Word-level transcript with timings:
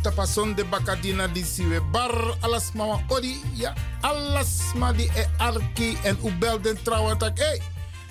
Tapason 0.00 0.54
de 0.54 0.64
bakadina 0.64 1.28
di 1.28 1.44
siwe 1.44 1.80
bar, 1.92 2.36
alas 2.40 2.72
mama 2.72 3.00
odi, 3.08 3.40
ja, 3.54 3.74
alas 4.00 4.72
ma 4.74 4.92
di 4.92 5.08
e 5.14 5.26
arki 5.38 5.96
en 6.02 6.16
u 6.24 6.30
belden 6.38 6.82
trouwatak, 6.82 7.38
hey, 7.38 7.60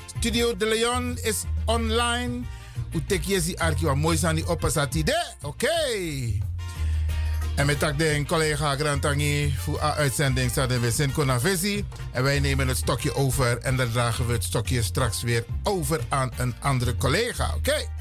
Studio 0.06 0.56
De 0.58 0.66
Leon 0.66 1.18
is 1.24 1.44
online, 1.66 2.46
u 2.94 3.04
tekiesi 3.06 3.56
arki 3.56 3.86
wa 3.86 3.96
mooi 3.96 4.18
zijn 4.18 4.36
die 4.36 4.48
oppasati 4.48 5.04
de, 5.04 5.34
oké. 5.42 5.68
En 7.60 7.66
met 7.66 7.80
tak 7.80 7.98
de 7.98 8.24
collega 8.28 8.76
Grantangi 8.76 9.54
voor 9.58 9.74
de 9.74 9.82
uitzending 9.82 10.52
staat 10.52 10.80
we 10.80 10.92
zijn 10.92 11.12
Konavesi. 11.12 11.86
En 12.12 12.24
wij 12.24 12.40
nemen 12.40 12.68
het 12.68 12.78
stokje 12.78 13.16
over 13.16 13.58
en 13.58 13.76
dan 13.76 13.92
dragen 13.92 14.28
we 14.28 14.34
het 14.34 14.44
stokje 14.44 14.82
straks 14.82 15.22
weer 15.22 15.46
over 15.64 16.00
aan 16.10 16.32
een 16.38 16.54
andere 16.60 16.96
collega. 16.96 17.54
Oké. 17.56 17.99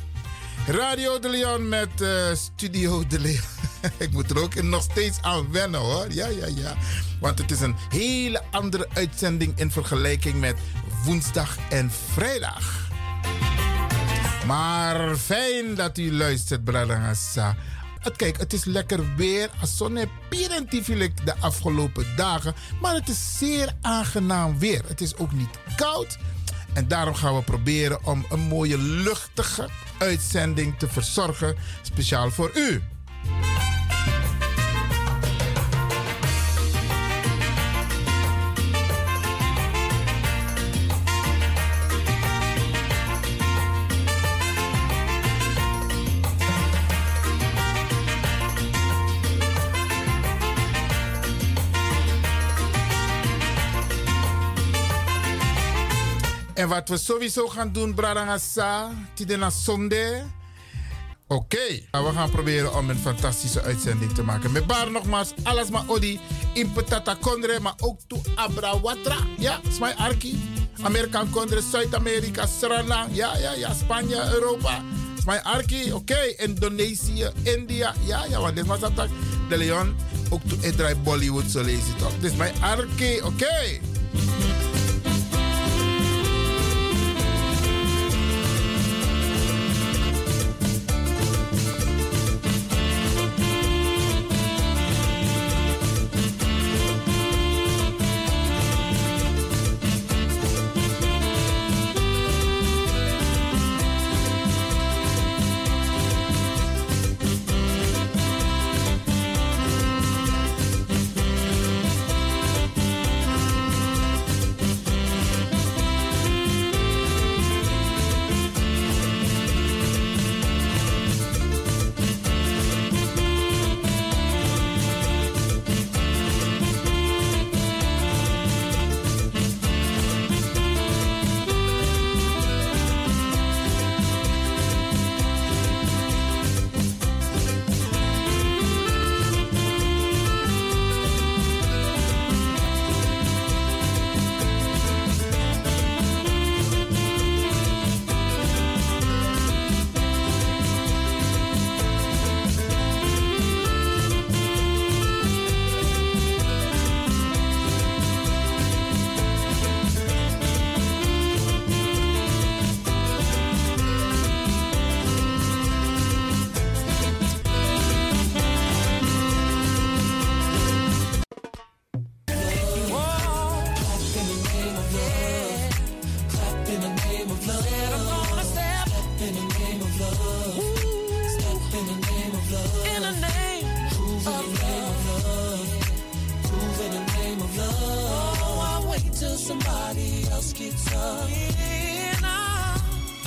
Radio 0.69 1.19
de 1.19 1.29
Leon 1.29 1.69
met 1.69 2.01
uh, 2.01 2.35
Studio 2.35 3.07
de 3.07 3.21
Leon. 3.21 3.41
Ik 3.99 4.11
moet 4.11 4.31
er 4.31 4.43
ook 4.43 4.63
nog 4.63 4.83
steeds 4.83 5.23
aan 5.23 5.53
wennen 5.53 5.81
hoor. 5.81 6.07
Ja, 6.09 6.27
ja, 6.27 6.47
ja. 6.47 6.75
Want 7.21 7.39
het 7.39 7.51
is 7.51 7.61
een 7.61 7.77
hele 7.89 8.43
andere 8.51 8.89
uitzending 8.95 9.59
in 9.59 9.71
vergelijking 9.71 10.41
met 10.41 10.57
woensdag 11.05 11.57
en 11.71 11.91
vrijdag. 12.13 12.91
Maar 14.47 15.17
fijn 15.17 15.75
dat 15.75 15.99
u 15.99 16.13
luistert, 16.13 16.65
Bradangasa. 16.65 17.57
Kijk, 18.17 18.39
het 18.39 18.53
is 18.53 18.65
lekker 18.65 19.15
weer. 19.17 19.51
Zonne 19.63 20.09
pirentifilik 20.29 21.27
de 21.27 21.35
afgelopen 21.41 22.07
dagen. 22.17 22.55
Maar 22.81 22.95
het 22.95 23.09
is 23.09 23.39
zeer 23.39 23.73
aangenaam 23.81 24.59
weer. 24.59 24.83
Het 24.87 25.01
is 25.01 25.17
ook 25.17 25.33
niet 25.33 25.59
koud. 25.77 26.19
En 26.73 26.89
daarom 26.89 27.15
gaan 27.15 27.37
we 27.37 27.43
proberen 27.43 28.05
om 28.05 28.27
een 28.31 28.41
mooie 28.41 28.79
luchtige 28.79 29.69
uitzending 29.99 30.79
te 30.79 30.89
verzorgen. 30.89 31.57
Speciaal 31.83 32.31
voor 32.31 32.51
u. 32.55 32.83
Wat 56.69 56.89
we 56.89 56.97
sowieso 56.97 57.49
gaan 57.49 57.73
doen, 57.73 57.95
Bradangasa, 57.95 58.91
Tidena 59.15 59.51
Zonde. 59.51 60.25
Oké, 61.27 61.57
okay. 61.91 62.05
we 62.05 62.13
gaan 62.15 62.31
proberen 62.31 62.75
om 62.75 62.91
een 62.91 62.99
fantastische 62.99 63.63
uitzending 63.63 64.13
te 64.13 64.23
maken. 64.23 64.53
Met 64.53 64.67
bar 64.67 64.91
nogmaals, 64.91 65.33
alles 65.43 65.71
maar 65.71 65.83
odi, 65.87 66.21
in 66.53 66.73
Petata 66.73 67.15
Kondre, 67.21 67.61
maar 67.61 67.75
ook 67.81 68.01
to 68.07 68.21
Abrawatra. 68.35 69.17
Ja, 69.39 69.61
Smai 69.73 69.95
Arki. 69.97 70.51
Amerikaan 70.83 71.31
Kondre, 71.31 71.61
Zuid-Amerika, 71.71 72.47
Suriname. 72.47 73.15
Ja, 73.15 73.37
ja, 73.37 73.53
ja, 73.53 73.75
Spanje, 73.75 74.33
Europa. 74.33 74.83
Smai 75.21 75.41
Arki, 75.43 75.93
oké. 75.93 75.95
Okay. 75.95 76.29
Indonesië, 76.29 77.31
India. 77.43 77.95
Ja, 78.05 78.25
ja, 78.31 78.41
want 78.41 78.57
dit 78.57 78.67
was 78.67 78.81
dat. 78.81 79.09
De 79.49 79.57
Leon, 79.57 79.97
ook 80.31 80.41
to 80.49 80.95
Bollywood, 81.03 81.51
zo 81.51 81.63
lees 81.63 81.87
je. 81.87 82.07
Dit 82.21 82.31
is 82.31 82.37
mijn 82.37 82.63
Arki, 82.63 83.17
oké. 83.17 83.27
Okay. 83.27 83.81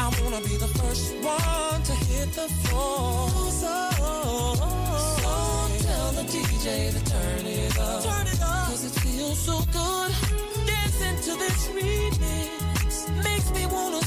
I 0.04 0.06
wanna 0.22 0.42
be 0.42 0.56
the 0.58 0.72
first 0.80 1.16
one 1.22 1.84
to 1.84 1.94
hit 2.08 2.30
the 2.34 2.48
floor. 2.64 3.30
So, 3.52 3.76
tell 5.88 6.12
the 6.12 6.24
DJ 6.34 6.92
to 6.92 7.02
turn 7.06 7.46
it 7.46 7.72
it 8.84 8.94
feels 9.02 9.40
so 9.40 9.60
good. 9.72 10.12
Dancing 10.66 11.18
to 11.26 11.32
this 11.38 11.68
remix 11.76 12.90
makes 13.24 13.52
me 13.52 13.66
wanna 13.68 14.02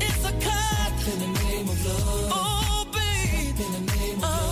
it's 0.00 0.24
a 0.24 0.32
cut. 0.32 0.92
in 1.12 1.18
the 1.18 1.26
name 1.40 1.68
of 1.68 1.86
love. 1.86 2.32
Oh, 2.34 2.86
babe. 2.92 3.58
in 3.58 3.72
the 3.72 3.92
name 3.96 4.16
of 4.16 4.22
love. 4.22 4.51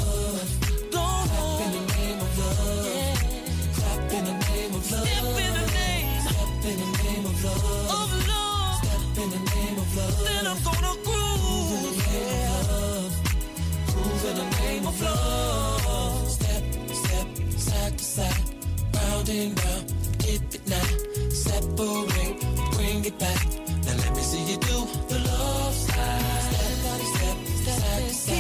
I'm 10.51 10.61
gonna 10.65 10.95
groove. 11.05 12.07
Yeah. 12.13 13.09
Groove 13.93 14.25
in 14.31 14.37
the 14.37 14.47
name 14.63 14.85
of 14.85 15.01
love. 15.01 16.29
Step, 16.29 16.63
step, 16.93 17.27
side 17.57 17.97
to 17.97 18.05
side. 18.05 18.45
Round 18.97 19.29
and 19.29 19.65
round. 19.65 19.95
Dip 20.19 20.55
it 20.57 20.67
now. 20.69 20.91
Separate. 21.31 22.41
Bring 22.73 23.05
it 23.05 23.17
back. 23.21 23.47
Now 23.85 23.95
let 24.03 24.17
me 24.17 24.23
see 24.23 24.43
you 24.51 24.57
do 24.57 24.89
the 25.09 25.21
love 25.21 25.73
slide. 25.73 26.43
Step, 26.51 27.01
step, 27.15 27.37
step, 27.63 27.81
side 27.81 28.09
to 28.09 28.15
side. 28.15 28.40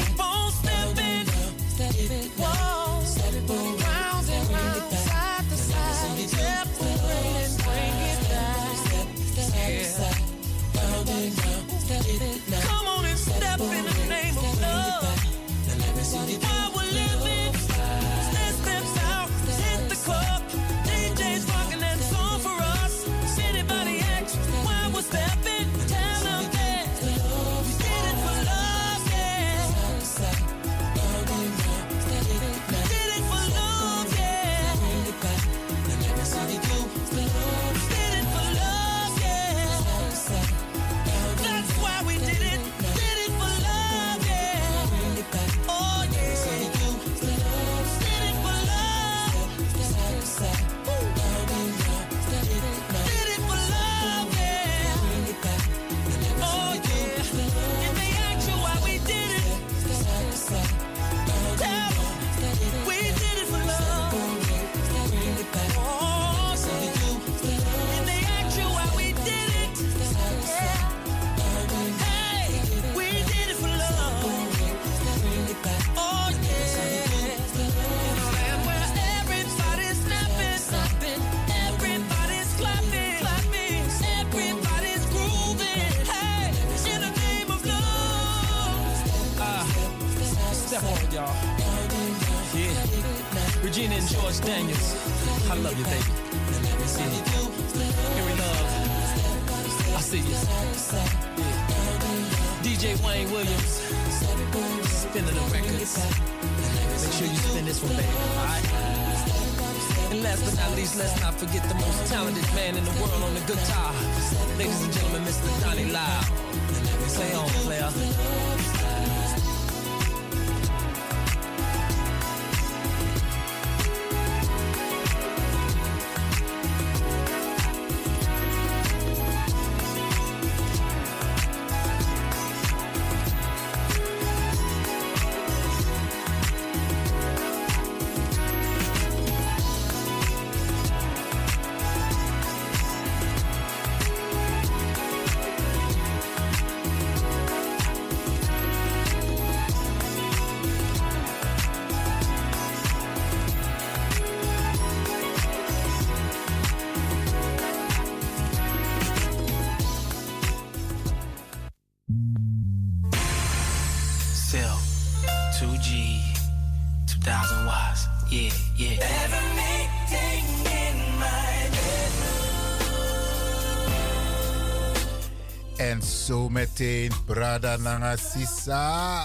Zo 176.31 176.49
meteen 176.49 177.13
Brada 177.27 177.77
Nanga 177.77 178.17
Sisa. 178.17 179.25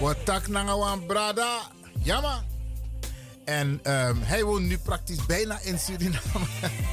Watak 0.00 0.48
Nanga 0.48 0.76
Wan 0.76 1.06
Brada. 1.06 1.60
Ja 2.02 2.20
man. 2.20 2.42
En 3.44 3.80
ehm, 3.82 4.16
hij 4.20 4.44
woont 4.44 4.66
nu 4.66 4.78
praktisch 4.78 5.26
bijna 5.26 5.58
in 5.60 5.78
Suriname. 5.78 6.46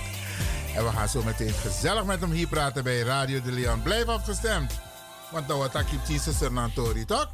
en 0.76 0.84
we 0.84 0.90
gaan 0.96 1.10
zo 1.10 1.24
meteen 1.24 1.54
gezellig 1.54 2.06
met 2.06 2.20
hem 2.20 2.32
hier 2.32 2.48
praten 2.48 2.84
bij 2.84 3.00
Radio 3.00 3.42
de 3.42 3.52
Leon. 3.52 3.82
Blijf 3.82 4.06
afgestemd. 4.06 4.80
Want 5.32 5.48
dan 5.48 5.58
wat 5.58 5.76
ik 5.76 5.86
Jesus 6.08 6.40
Hernantori, 6.40 7.06
toch? 7.06 7.32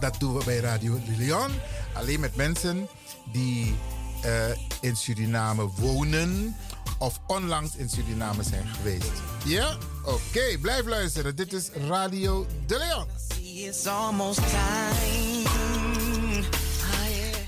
Dat 0.00 0.20
doen 0.20 0.38
we 0.38 0.44
bij 0.44 0.58
Radio 0.58 1.00
de 1.04 1.16
Leon. 1.16 1.50
Alleen 1.92 2.20
met 2.20 2.36
mensen 2.36 2.88
die 3.32 3.76
eh, 4.22 4.50
in 4.80 4.96
Suriname 4.96 5.68
wonen 5.76 6.56
of 6.98 7.20
onlangs 7.26 7.76
in 7.76 7.88
Suriname 7.88 8.42
zijn 8.42 8.66
geweest. 8.66 9.12
Ja? 9.44 9.76
Oké, 10.04 10.58
blijf 10.60 10.86
luisteren. 10.86 11.36
Dit 11.36 11.52
is 11.52 11.70
Radio 11.88 12.46
de 12.66 12.78
Leon. 12.78 13.06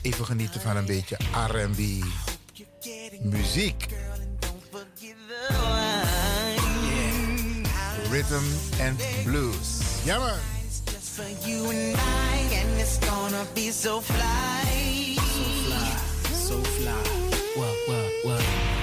Even 0.03 0.25
genieten 0.27 0.61
van 0.61 0.77
een 0.77 0.87
beetje 0.87 1.17
R&B 1.49 2.05
muziek. 3.23 3.87
Rhythm 8.11 8.45
and 8.81 9.03
blues. 9.25 9.81
Ja 10.05 10.19
man. 10.19 10.39
Just 10.85 11.09
for 11.09 11.25
so 13.73 14.01
fly. 14.01 15.17
So 16.47 16.63
fly. 16.63 17.19
I 17.57 17.63
like 18.25 18.78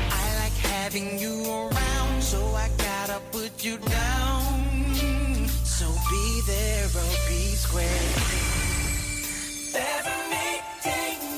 having 0.85 1.17
you 1.17 1.43
around, 1.49 2.21
so 2.21 2.37
I 2.53 2.69
gotta 2.77 3.19
put 3.31 3.65
you 3.65 3.77
down. 3.79 5.47
So 5.63 5.87
be 6.11 6.41
there 6.45 6.85
or 6.85 7.13
be 7.27 7.41
square. 7.55 8.05
Every 9.73 10.21
meeting 10.29 11.34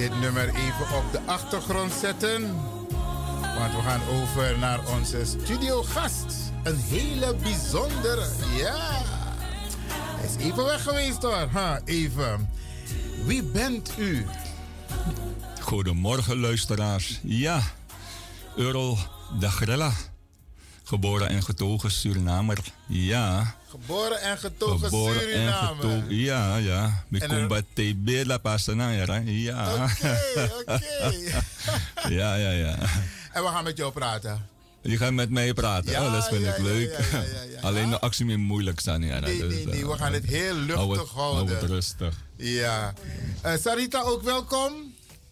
dit 0.00 0.20
nummer 0.20 0.48
even 0.48 0.96
op 0.96 1.12
de 1.12 1.20
achtergrond 1.26 1.92
zetten. 1.92 2.54
Want 3.58 3.74
we 3.74 3.82
gaan 3.82 4.00
over 4.08 4.58
naar 4.58 4.80
onze 4.88 5.24
studiogast. 5.24 6.52
Een 6.62 6.76
hele 6.76 7.34
bijzondere. 7.42 8.26
Ja. 8.56 8.76
Hij 9.92 10.28
is 10.28 10.44
even 10.44 10.64
weg 10.64 10.82
geweest 10.82 11.22
hoor. 11.22 11.48
Ha, 11.52 11.80
even. 11.84 12.50
Wie 13.24 13.42
bent 13.42 13.92
u? 13.98 14.26
Goedemorgen 15.60 16.40
luisteraars. 16.40 17.20
Ja, 17.22 17.62
Earl 18.56 18.98
de. 19.40 20.09
Geboren 20.90 21.28
en 21.28 21.42
getogen 21.42 21.90
Surinamer. 21.90 22.58
Ja. 22.86 23.54
Geboren 23.68 24.20
en 24.20 24.38
getogen 24.38 24.78
Geboren 24.80 25.20
Surinamer. 25.20 25.68
en 25.70 25.76
getogen. 25.76 26.16
Ja, 26.16 26.56
ja. 26.56 27.04
Mikumba 27.08 27.60
TB 27.74 28.22
la 28.26 28.38
Pasana, 28.38 28.90
ja. 28.90 29.22
Ja. 29.24 29.72
Oké, 29.74 30.50
oké. 30.60 30.80
ja, 32.18 32.34
ja, 32.34 32.50
ja. 32.50 32.78
En 33.32 33.42
we 33.42 33.48
gaan 33.48 33.64
met 33.64 33.76
jou 33.76 33.92
praten. 33.92 34.46
Je 34.82 34.96
gaat 34.96 35.12
met 35.12 35.30
mij 35.30 35.52
praten. 35.54 35.90
Ja, 35.90 36.06
oh, 36.06 36.12
dat 36.12 36.28
vind 36.28 36.42
ja, 36.44 36.50
ik 36.50 36.56
ja, 36.56 36.62
leuk. 36.62 36.90
ja, 37.12 37.18
ja, 37.18 37.24
ja, 37.24 37.42
ja. 37.50 37.60
Alleen 37.60 37.90
de 37.90 38.00
actie 38.00 38.24
meer 38.26 38.38
moeilijk 38.38 38.80
zijn. 38.80 39.02
Ja, 39.02 39.18
Nee, 39.18 39.38
dus, 39.38 39.54
nee, 39.54 39.66
nee. 39.66 39.80
eh, 39.82 39.86
We 39.88 39.96
gaan 39.96 40.12
het 40.12 40.24
heel 40.24 40.54
hou 40.54 40.66
luchtig 40.66 40.98
het, 41.00 41.08
hou 41.10 41.34
houden. 41.34 41.54
het 41.58 41.64
rustig. 41.70 42.14
Ja. 42.36 42.94
Eh, 43.42 43.52
Sarita, 43.56 44.00
ook 44.00 44.22
welkom. 44.22 44.72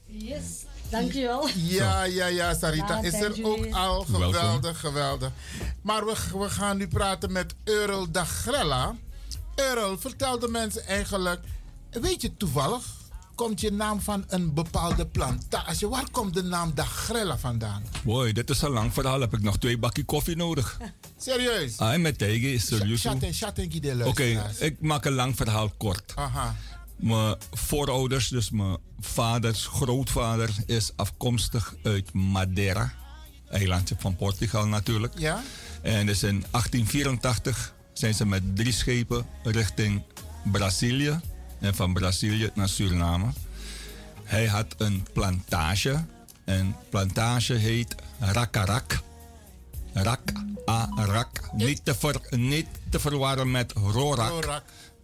Yes, 0.07 0.45
dankjewel. 0.91 1.49
Ja, 1.55 2.03
ja, 2.05 2.27
ja, 2.27 2.55
Sarita 2.55 2.95
Ja, 2.95 3.03
is 3.03 3.13
er 3.13 3.45
ook 3.45 3.67
al. 3.71 4.05
Geweldig, 4.05 4.81
geweldig. 4.81 5.31
Maar 5.83 6.05
we, 6.05 6.15
we 6.39 6.51
gaan 6.51 6.77
nu 6.77 6.89
praten 6.89 7.33
met 7.33 7.55
Earl 7.65 8.11
Dagrella. 8.11 8.95
Earl, 9.55 9.99
vertel 9.99 10.39
de 10.39 10.49
mensen 10.49 10.87
eigenlijk... 10.87 11.41
Weet 11.91 12.23
je 12.23 12.37
toevallig, 12.37 12.85
komt 13.35 13.61
je 13.61 13.73
naam 13.73 14.01
van 14.01 14.25
een 14.29 14.55
bepaalde 14.55 15.07
plantage? 15.07 15.89
Waar 15.89 16.11
komt 16.11 16.35
de 16.35 16.43
naam 16.43 16.75
Dagrella 16.75 17.39
vandaan? 17.39 17.83
Boy, 18.05 18.33
dit 18.33 18.51
is 18.51 18.63
een 18.63 18.71
lang 18.71 18.93
verhaal. 18.93 19.21
Heb 19.21 19.33
ik 19.35 19.43
nog 19.43 19.59
twee 19.59 19.79
bakje 19.79 20.05
koffie 20.05 20.37
nodig? 20.37 20.79
Serieus? 21.17 21.79
Ah, 21.79 22.01
met 22.01 22.19
tegen 22.19 22.53
is 22.53 22.67
serieus. 22.67 23.07
Oké, 24.07 24.53
ik 24.59 24.81
maak 24.81 25.05
een 25.05 25.13
lang 25.13 25.37
verhaal 25.37 25.71
kort. 25.77 26.13
Aha. 26.15 26.57
Mijn 26.99 27.37
voorouders, 27.53 28.29
dus 28.29 28.51
mijn 28.51 28.77
vaders 29.01 29.67
grootvader, 29.67 30.51
is 30.67 30.93
afkomstig 30.97 31.75
uit 31.83 32.13
Madeira. 32.13 32.93
Eilandje 33.51 33.97
van 33.99 34.17
Portugal 34.17 34.67
natuurlijk. 34.67 35.19
Ja? 35.19 35.43
En 35.83 36.07
dus 36.07 36.23
in 36.23 36.45
1884 36.51 37.75
zijn 37.93 38.15
ze 38.15 38.27
met 38.27 38.57
drie 38.57 38.73
schepen 38.73 39.27
richting 39.43 40.03
Brazilië. 40.53 41.21
En 41.61 41.75
van 41.75 41.93
Brazilië 41.93 42.51
naar 42.55 42.69
Suriname. 42.69 43.27
Hij 44.25 44.47
had 44.47 44.75
een 44.79 45.07
plantage. 45.13 46.05
En 46.45 46.77
plantage 46.91 47.55
heet 47.55 47.95
Rakarak. 48.19 49.01
Rak, 49.93 50.33
a, 50.69 50.89
rak. 50.97 51.51
Niet 51.53 51.85
te, 51.85 51.95
ver, 51.95 52.21
niet 52.31 52.67
te 52.91 53.01
verwarren 53.01 53.51
met. 53.51 53.73
Rorak. 53.73 54.63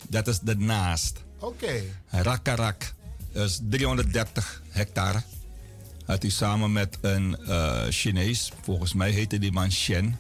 Dat 0.09 0.28
is 0.28 0.40
de 0.40 0.57
naast. 0.57 1.24
Oké. 1.44 1.83
Rakarak 2.09 2.94
is 3.33 3.61
330 3.62 4.62
hectare. 4.68 5.22
Had 6.07 6.22
hij 6.22 6.30
samen 6.30 6.72
met 6.72 6.98
een 7.00 7.37
eh, 7.46 7.83
Chinees, 7.88 8.52
volgens 8.62 8.92
mij 8.94 9.11
heette 9.11 9.38
die 9.38 9.52
man 9.52 9.72
Shen, 9.72 10.18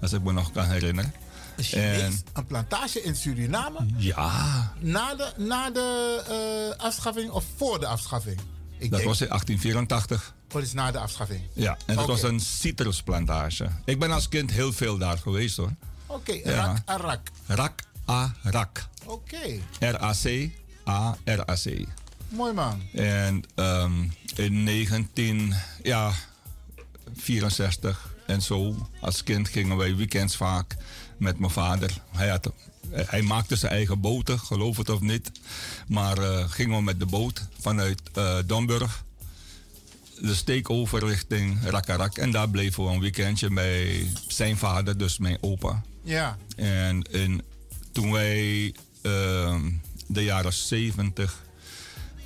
als 0.00 0.12
ik 0.12 0.22
me 0.22 0.32
nog 0.32 0.52
kan 0.52 0.64
herinneren. 0.70 1.12
Een 1.56 1.64
Chinees, 1.64 2.00
En- 2.00 2.22
een 2.32 2.46
plantage 2.46 3.02
in 3.02 3.16
Suriname. 3.16 3.78
Ja, 3.96 4.72
Na 4.80 5.14
de, 5.14 5.32
na 5.36 5.70
de 5.70 6.22
eh, 6.78 6.84
afschaffing 6.84 7.30
of 7.30 7.44
voor 7.56 7.80
de 7.80 7.86
afschaffing? 7.86 8.40
Ik 8.78 8.90
dat 8.90 8.98
denk, 8.98 9.04
was 9.10 9.20
in 9.20 9.28
1884. 9.28 10.34
Oh, 10.54 10.62
is 10.62 10.72
na 10.72 10.90
de 10.90 10.98
afschaffing. 10.98 11.40
Ja, 11.52 11.76
en 11.86 11.96
dat 11.96 12.06
was 12.06 12.22
een 12.22 12.40
citrusplantage. 12.40 13.68
Ik 13.84 13.98
ben 13.98 14.10
als 14.10 14.28
kind 14.28 14.50
heel 14.50 14.72
veel 14.72 14.98
daar 14.98 15.18
geweest 15.18 15.56
hoor. 15.56 15.72
Oké, 16.06 16.32
Ja. 16.32 16.82
rak, 17.46 17.80
arak. 18.44 18.88
Oké, 19.08 19.60
R-A-C, 19.80 20.50
A-R-A-C. 20.88 21.86
mooi 22.28 22.52
man. 22.52 22.82
En 22.92 23.42
ehm, 23.54 23.92
in 24.34 24.62
19, 24.62 25.54
ja, 25.82 26.12
64 27.16 28.14
en 28.26 28.42
zo, 28.42 28.88
als 29.00 29.22
kind 29.22 29.48
gingen 29.48 29.76
wij 29.76 29.96
weekends 29.96 30.36
vaak 30.36 30.76
met 31.16 31.38
mijn 31.38 31.52
vader. 31.52 31.90
Hij, 32.10 32.28
had, 32.28 32.52
hij 32.90 33.22
maakte 33.22 33.56
zijn 33.56 33.72
eigen 33.72 34.00
boten, 34.00 34.38
geloof 34.38 34.76
het 34.76 34.90
of 34.90 35.00
niet. 35.00 35.30
Maar 35.86 36.18
eh, 36.18 36.50
gingen 36.50 36.76
we 36.76 36.82
met 36.82 36.98
de 36.98 37.06
boot 37.06 37.46
vanuit 37.60 38.00
eh 38.14 38.38
Domburg 38.46 39.04
de 40.20 40.34
steek 40.34 40.70
over 40.70 41.06
richting 41.06 41.58
Rakarak. 41.64 42.16
En 42.16 42.30
daar 42.30 42.48
bleven 42.48 42.84
we 42.84 42.90
een 42.90 43.00
weekendje 43.00 43.50
bij 43.50 44.10
zijn 44.28 44.56
vader, 44.56 44.98
dus 44.98 45.18
mijn 45.18 45.38
opa. 45.40 45.82
Ja, 46.02 46.36
En 46.56 47.02
in, 47.02 47.42
toen 47.92 48.12
wij 48.12 48.74
de 50.06 50.24
jaren 50.24 50.52
70 50.52 51.46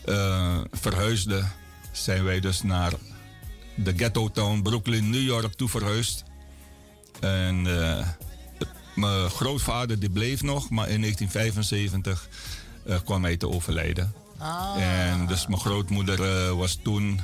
eh, 0.04 0.60
verhuisden, 0.72 1.52
zijn 1.92 2.24
wij 2.24 2.40
dus 2.40 2.62
naar 2.62 2.92
de 3.76 3.92
ghetto 3.96 4.30
town 4.30 4.62
Brooklyn, 4.62 5.10
New 5.10 5.22
York 5.22 5.54
toe 5.54 5.68
verhuisd. 5.68 6.24
En 7.20 7.66
eh, 7.66 8.08
mijn 8.94 9.30
grootvader 9.30 9.98
die 9.98 10.10
bleef 10.10 10.42
nog, 10.42 10.70
maar 10.70 10.88
in 10.88 11.00
1975 11.00 12.28
eh, 12.86 12.96
kwam 13.04 13.22
hij 13.22 13.36
te 13.36 13.48
overlijden. 13.48 14.12
Ah. 14.38 14.74
En 14.76 15.26
dus 15.26 15.46
mijn 15.46 15.60
grootmoeder 15.60 16.54
was 16.56 16.78
toen 16.82 17.20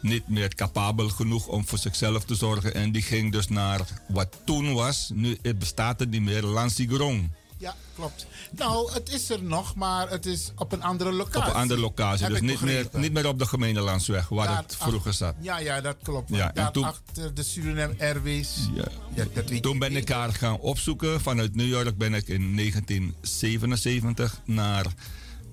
niet 0.00 0.28
meer 0.28 0.54
capabel 0.54 1.08
genoeg 1.08 1.46
om 1.46 1.66
voor 1.66 1.78
zichzelf 1.78 2.24
te 2.24 2.34
zorgen. 2.34 2.74
En 2.74 2.92
die 2.92 3.02
ging 3.02 3.32
dus 3.32 3.48
naar 3.48 3.80
wat 4.08 4.36
toen 4.44 4.72
was, 4.72 5.10
nu 5.14 5.38
het 5.42 5.58
bestaat 5.58 6.00
het 6.00 6.10
niet 6.10 6.22
meer, 6.22 6.42
Lansigrong. 6.42 7.30
Ja, 7.62 7.74
klopt. 7.94 8.26
Nou, 8.50 8.92
het 8.92 9.08
is 9.12 9.30
er 9.30 9.42
nog, 9.42 9.74
maar 9.74 10.10
het 10.10 10.26
is 10.26 10.52
op 10.56 10.72
een 10.72 10.82
andere 10.82 11.12
locatie. 11.12 11.40
Op 11.40 11.46
een 11.46 11.60
andere 11.60 11.80
locatie. 11.80 12.22
Heb 12.24 12.32
Dus 12.32 12.40
niet 12.42 12.60
meer, 12.60 12.88
niet 12.92 13.12
meer 13.12 13.26
op 13.28 13.38
de 13.38 13.46
gemeentelandsweg 13.46 14.28
waar 14.28 14.46
Daar 14.46 14.56
het 14.62 14.76
vroeger 14.76 15.12
zat. 15.12 15.34
Ja, 15.40 15.58
ja, 15.58 15.80
dat 15.80 15.96
klopt. 16.02 16.28
Ja, 16.34 16.54
en 16.54 16.72
toen- 16.72 16.84
achter 16.84 17.34
de 17.34 17.42
Suriname 17.42 17.94
Airways. 17.98 18.48
Ja. 18.74 18.84
Ja, 19.14 19.24
dat 19.34 19.48
weet 19.48 19.62
Toen 19.62 19.78
ben 19.78 19.96
ik 19.96 20.08
haar 20.08 20.32
gaan 20.32 20.58
opzoeken. 20.58 21.20
Vanuit 21.20 21.54
New 21.54 21.68
York 21.68 21.96
ben 21.98 22.14
ik 22.14 22.28
in 22.28 22.54
1977 22.56 24.40
naar 24.44 24.86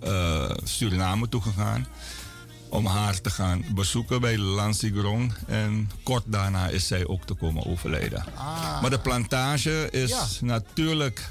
eh, 0.02 0.50
Suriname 0.64 1.30
toegegaan. 1.30 1.88
Om 2.70 2.86
haar 2.86 3.22
te 3.22 3.30
gaan 3.30 3.66
bezoeken 3.76 4.22
bij 4.22 4.38
Lansigrong. 4.38 5.34
En 5.48 5.92
kort 6.04 6.24
daarna 6.28 6.68
is 6.68 6.88
zij 6.88 7.08
ook 7.08 7.24
te 7.26 7.34
komen 7.34 7.66
overlijden. 7.66 8.26
Ah. 8.36 8.82
Maar 8.82 8.90
de 8.90 9.00
plantage 9.00 9.88
is 9.92 10.10
Ja. 10.10 10.26
natuurlijk. 10.42 11.30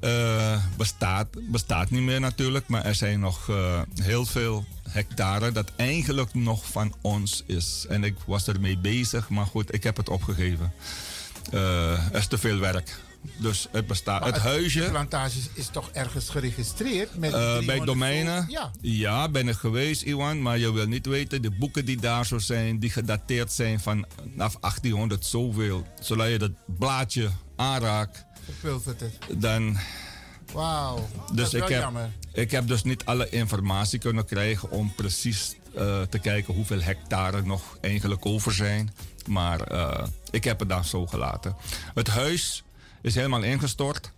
Eh, 0.00 0.64
bestaat, 0.76 1.26
bestaat 1.50 1.90
niet 1.90 2.02
meer 2.02 2.20
natuurlijk. 2.20 2.68
Maar 2.68 2.84
er 2.84 2.94
zijn 2.94 3.20
nog 3.20 3.48
eh, 3.48 3.80
heel 3.94 4.26
veel 4.26 4.64
hectare 4.88 5.52
dat 5.52 5.70
eigenlijk 5.76 6.34
nog 6.34 6.66
van 6.66 6.94
ons 7.00 7.42
is. 7.46 7.86
En 7.88 8.04
ik 8.04 8.14
was 8.26 8.46
ermee 8.46 8.78
bezig, 8.78 9.28
maar 9.28 9.46
goed, 9.46 9.74
ik 9.74 9.82
heb 9.82 9.96
het 9.96 10.08
opgegeven. 10.08 10.72
Eh, 11.52 12.12
er 12.12 12.18
is 12.18 12.26
te 12.26 12.38
veel 12.38 12.58
werk. 12.58 12.98
Dus 13.36 13.68
het 13.72 13.86
bestaat. 13.86 14.24
Het 14.24 14.34
De 14.34 14.40
huisje 14.40 14.88
plantage 14.90 15.38
is 15.54 15.68
toch 15.68 15.90
ergens 15.92 16.28
geregistreerd? 16.28 17.16
Met 17.18 17.30
bij 17.30 17.56
300 17.56 17.86
domeinen. 17.86 18.46
Ja. 18.48 18.70
ja, 18.80 19.28
ben 19.28 19.48
ik 19.48 19.54
geweest, 19.54 20.02
Iwan. 20.02 20.42
Maar 20.42 20.58
je 20.58 20.72
wil 20.72 20.86
niet 20.86 21.06
weten, 21.06 21.42
de 21.42 21.50
boeken 21.50 21.84
die 21.84 22.00
daar 22.00 22.26
zo 22.26 22.38
zijn, 22.38 22.78
die 22.78 22.90
gedateerd 22.90 23.52
zijn 23.52 23.80
vanaf 23.80 24.56
1800 24.60 25.26
zoveel. 25.26 25.86
Zodat 26.00 26.28
je 26.28 26.38
dat 26.38 26.52
blaadje 26.66 27.30
aanraakt, 27.56 28.24
Verpulvert 28.44 29.00
het. 29.00 29.18
dan 29.40 29.78
Wauw. 30.52 31.08
Dus 31.32 31.54
ik 31.54 31.68
heb, 31.68 31.80
jammer. 31.80 32.10
ik 32.32 32.50
heb 32.50 32.66
dus 32.66 32.82
niet 32.82 33.04
alle 33.04 33.28
informatie 33.28 33.98
kunnen 33.98 34.24
krijgen 34.24 34.70
om 34.70 34.94
precies 34.94 35.54
eh, 35.74 36.02
te 36.02 36.18
kijken 36.18 36.54
hoeveel 36.54 36.82
hectare 36.82 37.42
nog 37.42 37.78
eigenlijk 37.80 38.26
over 38.26 38.52
zijn. 38.52 38.94
Maar 39.26 39.60
eh, 39.60 40.06
ik 40.30 40.44
heb 40.44 40.58
het 40.58 40.68
daar 40.68 40.86
zo 40.86 41.06
gelaten. 41.06 41.56
Het 41.94 42.08
huis 42.08 42.62
is 43.02 43.14
helemaal 43.14 43.42
ingestort. 43.42 44.12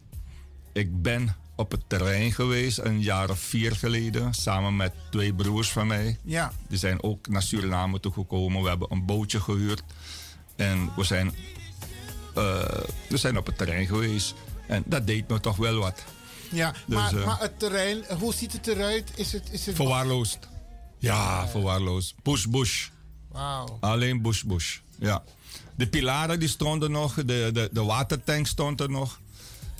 Ik 0.72 1.02
ben 1.02 1.36
op 1.56 1.70
het 1.70 1.82
terrein 1.86 2.32
geweest 2.32 2.78
een 2.78 3.00
jaar 3.00 3.30
of 3.30 3.38
vier 3.38 3.76
geleden 3.76 4.34
samen 4.34 4.76
met 4.76 4.92
twee 5.10 5.34
broers 5.34 5.72
van 5.72 5.86
mij. 5.86 6.18
Ja. 6.24 6.52
Die 6.68 6.78
zijn 6.78 7.02
ook 7.02 7.28
naar 7.28 7.42
Suriname 7.42 8.00
toegekomen. 8.00 8.62
We 8.62 8.68
hebben 8.68 8.92
een 8.92 9.06
bootje 9.06 9.40
gehuurd. 9.40 9.82
En 10.56 10.90
we 10.96 11.04
zijn, 11.04 11.34
eh, 12.34 12.62
we 13.08 13.16
zijn 13.16 13.36
op 13.38 13.46
het 13.46 13.58
terrein 13.58 13.86
geweest. 13.86 14.34
En 14.66 14.82
dat 14.86 15.06
deed 15.06 15.28
me 15.28 15.40
toch 15.40 15.56
wel 15.56 15.76
wat. 15.76 16.02
Ja, 16.50 16.70
Dus, 16.86 16.96
maar, 16.96 17.16
eh, 17.16 17.26
maar 17.26 17.40
het 17.40 17.58
terrein, 17.58 18.04
hoe 18.18 18.34
ziet 18.34 18.52
het 18.52 18.66
eruit? 18.66 19.10
Is 19.14 19.32
het, 19.32 19.48
is 19.50 19.66
het 19.66 19.74
Verwaarloosd. 19.76 20.38
Ja, 20.98 21.48
verwaarloosd. 21.48 22.14
Bush, 22.22 22.44
bush. 22.46 22.88
Wauw. 23.28 23.76
Alleen 23.80 24.22
bush, 24.22 24.42
bush. 24.42 24.78
Ja. 24.98 25.22
De 25.74 25.86
pilaren 25.88 26.38
die 26.38 26.48
stonden 26.48 26.90
nog, 26.90 27.14
de, 27.14 27.50
de, 27.52 27.68
de 27.72 27.82
watertank 27.82 28.46
stond 28.46 28.80
er 28.80 28.90
nog. 28.90 29.20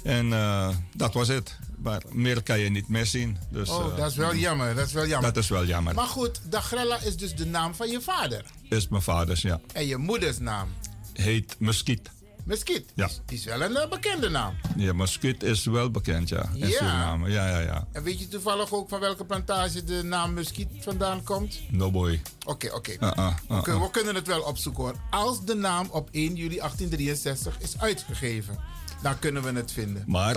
En 0.03 0.33
eh, 0.33 0.69
dat 0.95 1.15
was 1.15 1.29
het. 1.29 1.59
Maar 1.79 2.03
meer 2.11 2.43
kan 2.43 2.59
je 2.59 2.71
niet 2.71 2.89
meer 2.89 3.07
zien. 3.07 3.39
Dus, 3.51 3.69
Oh, 3.69 3.87
eh, 3.91 3.97
dat 3.97 4.11
is 4.11 4.17
wel 4.17 4.35
jammer. 4.35 4.75
Dat 4.75 4.87
is 4.87 4.93
wel 4.93 5.07
jammer. 5.07 5.33
dat 5.33 5.43
is 5.43 5.49
wel 5.49 5.65
jammer. 5.67 5.95
Maar 5.95 6.07
goed, 6.07 6.41
Dagrella 6.45 6.99
is 7.01 7.17
dus 7.17 7.35
de 7.35 7.47
naam 7.47 7.75
van 7.75 7.89
je 7.91 8.01
vader. 8.01 8.45
Is 8.69 8.89
mijn 8.89 9.03
vaders, 9.03 9.43
ja. 9.43 9.61
En 9.73 9.87
je 9.87 9.97
moeders 9.97 10.39
naam. 10.39 10.69
Heet 11.13 11.57
Muskiet. 11.59 12.11
Muskiet. 12.45 12.85
Ja. 12.95 13.09
Die 13.27 13.39
is 13.39 13.45
wel 13.45 13.63
een 13.63 13.77
eh, 13.77 13.89
bekende 13.89 14.29
naam. 14.29 14.55
Ja, 14.77 14.93
Muskiet 14.93 15.43
is 15.43 15.65
wel 15.65 15.91
bekend, 15.91 16.29
ja. 16.29 16.51
In 16.55 16.59
Ja. 16.59 16.67
Suriname. 16.69 17.31
Ja, 17.31 17.49
ja, 17.49 17.59
ja. 17.59 17.87
En 17.93 18.03
weet 18.03 18.19
je 18.19 18.29
toevallig 18.29 18.73
ook 18.73 18.89
van 18.89 19.01
welke 19.01 19.25
plantage 19.25 19.85
de 19.85 20.03
naam 20.03 20.35
Muskiet 20.35 20.69
vandaan 20.81 21.23
komt? 21.25 21.61
No 21.71 21.91
boy. 21.91 22.23
Oké, 22.47 22.71
oké. 22.75 22.93
Uh-uh. 23.01 23.35
We, 23.49 23.63
kunnen- 23.63 23.83
we 23.83 23.91
kunnen 23.91 24.15
het 24.15 24.27
wel 24.27 24.41
opzoeken 24.43 24.83
hoor. 24.83 24.95
Als 25.11 25.45
de 25.45 25.55
naam 25.55 25.89
op 25.91 26.09
1 26.13 26.35
juli 26.35 26.57
1863 26.57 27.57
is 27.61 27.79
uitgegeven, 27.79 28.59
dan 29.03 29.19
kunnen 29.19 29.43
we 29.43 29.53
het 29.53 29.73
vinden. 29.73 30.05
Maar, 30.07 30.37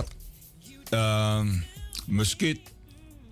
ehm 0.90 1.48
muskiet. 2.06 2.60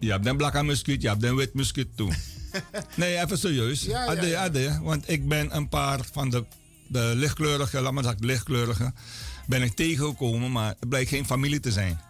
Je 0.00 0.10
hebt 0.10 0.26
een 0.26 0.36
blakke 0.36 0.62
muskiet, 0.62 1.02
je 1.02 1.08
hebt 1.08 1.22
een 1.24 1.36
wit 1.36 1.54
muskiet 1.54 1.96
toe. 1.96 2.12
nee, 2.96 3.16
even 3.20 3.38
serieus. 3.38 3.82
Ja, 3.82 4.04
ja, 4.04 4.10
Ade, 4.10 4.26
ja. 4.26 4.42
ade, 4.42 4.78
want 4.82 5.08
ik 5.10 5.28
ben 5.28 5.56
een 5.56 5.68
paar 5.68 6.00
van 6.12 6.30
de, 6.30 6.44
de 6.94 7.12
lichtkleurige, 7.14 7.80
laat 7.80 7.92
maar 7.92 8.02
zeggen 8.02 8.24
lichtkleurige, 8.24 8.92
ben 9.46 9.62
ik 9.62 9.74
tegengekomen, 9.74 10.52
maar 10.52 10.74
het 10.80 10.88
blijkt 10.88 11.08
geen 11.08 11.26
familie 11.26 11.60
te 11.60 11.72
zijn. 11.72 12.00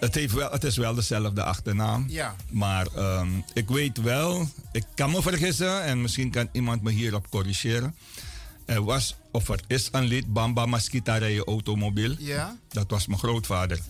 Het, 0.00 0.14
heeft 0.14 0.32
wel, 0.32 0.50
het 0.50 0.64
is 0.64 0.76
wel 0.76 0.94
dezelfde 0.94 1.42
achternaam. 1.42 2.04
Ja. 2.08 2.36
Maar 2.50 2.86
ehm, 2.86 3.28
ik 3.52 3.68
weet 3.68 4.00
wel, 4.00 4.48
ik 4.72 4.84
kan 4.94 5.10
me 5.10 5.22
vergissen 5.22 5.82
en 5.82 6.00
misschien 6.02 6.30
kan 6.30 6.48
iemand 6.52 6.82
me 6.82 6.90
hierop 6.90 7.30
corrigeren. 7.30 7.94
Er 8.64 8.84
was, 8.84 9.16
of 9.32 9.48
er 9.48 9.60
is 9.66 9.88
een 9.92 10.04
lied, 10.04 10.32
Bamba 10.32 10.66
Maskita 10.66 11.16
rijden 11.16 11.44
automobiel. 11.44 12.14
Ja? 12.18 12.56
Dat 12.68 12.90
was 12.90 13.06
mijn 13.06 13.18
grootvader. 13.18 13.80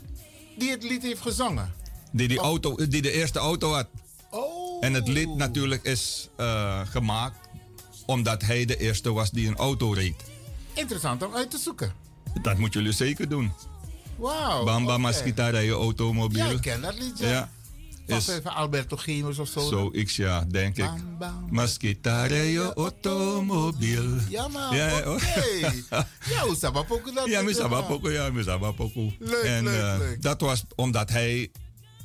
Die 0.59 0.71
het 0.71 0.83
lied 0.83 1.03
heeft 1.03 1.21
gezongen. 1.21 1.73
Die, 2.13 2.29
die, 2.29 2.39
auto, 2.39 2.87
die 2.89 3.03
de 3.03 3.13
eerste 3.13 3.39
auto 3.39 3.73
had. 3.73 3.87
Oh. 4.31 4.85
En 4.85 4.95
het 4.95 5.09
lied 5.09 5.37
natuurlijk 5.37 5.83
is 5.83 6.29
eh, 6.37 6.81
gemaakt 6.85 7.50
omdat 8.11 8.43
hij 8.43 8.65
de 8.65 8.77
eerste 8.77 9.13
was 9.13 9.31
die 9.31 9.49
een 9.49 9.57
auto 9.57 9.93
reed. 9.93 10.15
Interessant 10.73 11.23
om 11.27 11.35
uit 11.35 11.51
te 11.51 11.59
zoeken. 11.59 11.93
Dat 12.43 12.59
moeten 12.59 12.81
jullie 12.81 12.95
zeker 12.97 13.29
doen. 13.29 13.53
Wauw. 14.17 14.65
Bamba. 14.65 14.99
Maskita 14.99 15.49
rijden 15.49 15.75
automobiel. 15.75 16.45
Ja, 16.45 16.51
ik 16.51 16.61
ken 16.61 16.81
dat 16.81 16.99
liedje. 16.99 17.27
Ja. 17.27 17.51
Is 18.07 18.29
even 18.29 18.55
Alberto 18.55 18.97
Gemus 18.97 19.39
of 19.39 19.49
zo. 19.49 19.61
zoiets, 19.61 20.17
ja, 20.17 20.45
denk 20.49 20.77
ik. 20.77 20.91
Maskita 21.51 22.27
rijden 22.27 22.75
automobiel. 22.75 24.17
Ja, 24.29 24.49
man. 24.49 24.77
Ja, 24.77 24.97
Oké. 24.97 25.09
hoor. 25.09 25.21
ja, 26.35 26.45
dat? 27.15 27.15
Ja, 27.15 27.23
liedje, 27.23 27.43
Misaba 27.43 27.79
man? 27.79 27.87
Poko, 27.87 28.11
ja, 28.11 28.31
Misaba 28.31 28.73
Poko. 28.73 29.13
Leuk, 29.19 29.43
en 29.43 29.65
leuk, 29.65 29.81
eh, 29.81 29.99
leuk. 29.99 30.23
dat 30.23 30.41
was 30.41 30.65
omdat 30.75 31.11
hij, 31.11 31.51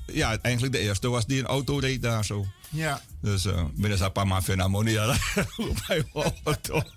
ja, 0.06 0.38
eigenlijk 0.42 0.74
de 0.74 0.80
eerste 0.80 1.10
was 1.10 1.26
die 1.26 1.40
een 1.40 1.48
auto 1.48 1.78
reed 1.78 2.02
daar 2.02 2.26
zo. 2.26 2.46
Ja. 2.76 3.02
Dus 3.22 3.48
binnen 3.74 3.98
zijn 3.98 4.12
paar 4.12 4.28
maanden 4.28 4.60
harmonia 4.60 5.16
bij 5.88 6.06
auto. 6.44 6.82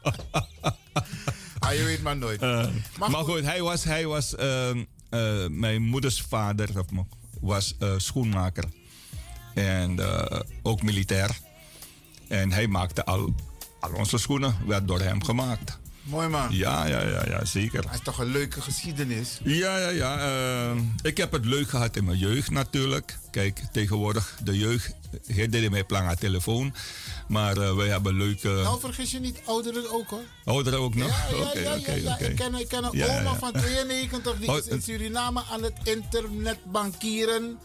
Ah, 1.59 1.75
je 1.75 1.83
weet 1.85 2.03
maar 2.03 2.17
nooit. 2.17 2.43
Eh, 2.43 2.67
Maar 2.99 3.11
maar, 3.11 3.25
goed. 3.25 3.43
hij 3.45 3.63
was, 3.63 3.85
hij 3.85 4.07
was 4.07 4.35
ehm, 4.37 4.85
eh, 5.11 5.47
mijn 5.49 5.83
moeders 5.83 6.23
vader, 6.29 6.69
was 7.41 7.77
eh, 7.79 7.93
schoenmaker. 7.97 8.65
En 9.55 9.99
ook 10.63 10.83
militair. 10.83 11.39
En 12.29 12.53
hij 12.53 12.67
maakte 12.67 13.05
al, 13.05 13.35
al 13.81 13.93
onze 13.93 14.19
schoenen, 14.19 14.57
werd 14.67 14.89
door 14.89 15.01
hem 15.01 15.25
gemaakt. 15.25 15.78
Mooi 16.09 16.29
man. 16.29 16.49
Ja, 16.51 16.87
ja, 16.87 17.01
ja, 17.03 17.25
ja 17.27 17.45
zeker. 17.45 17.83
Dat 17.83 17.95
is 17.95 18.01
toch 18.03 18.19
een 18.19 18.27
leuke 18.31 18.61
geschiedenis. 18.61 19.39
Ja, 19.45 19.79
ja, 19.79 19.89
ja. 19.89 20.19
eh, 20.19 20.77
ik 21.03 21.17
heb 21.17 21.33
het 21.33 21.45
leuk 21.45 21.69
gehad 21.69 21.97
in 21.97 22.05
mijn 22.05 22.19
jeugd 22.19 22.51
natuurlijk. 22.51 23.19
Kijk, 23.31 23.63
tegenwoordig 23.73 24.37
de 24.45 24.59
jeugd, 24.59 24.95
hij 25.27 25.49
deed 25.49 25.71
mij 25.71 25.85
plan 25.85 26.03
aan 26.03 26.17
telefoon. 26.17 26.75
Maar 27.29 27.57
eh, 27.57 27.75
wij 27.77 27.89
hebben 27.89 28.17
leuke... 28.17 28.49
Nou, 28.49 28.81
vergis 28.81 29.11
je 29.11 29.21
niet, 29.21 29.41
ouderen 29.45 29.93
ook 29.93 30.09
hoor. 30.09 30.23
Ouderen 30.45 30.79
ook 30.79 30.95
nog? 30.95 31.09
Ja, 31.31 31.61
ja, 31.61 31.95
ja. 31.95 32.19
Ik 32.19 32.37
ken, 32.37 32.55
ik 32.55 32.69
ken 32.69 32.85
een 32.85 33.03
oma 33.19 33.35
van 33.35 33.53
92 33.53 34.39
die 34.39 34.49
Oh, 34.51 34.57
is 34.57 34.67
in 34.67 34.73
het- 34.77 34.85
Suriname 34.85 35.43
aan 35.51 35.63
het 35.63 35.75
internetbankieren. 35.83 37.59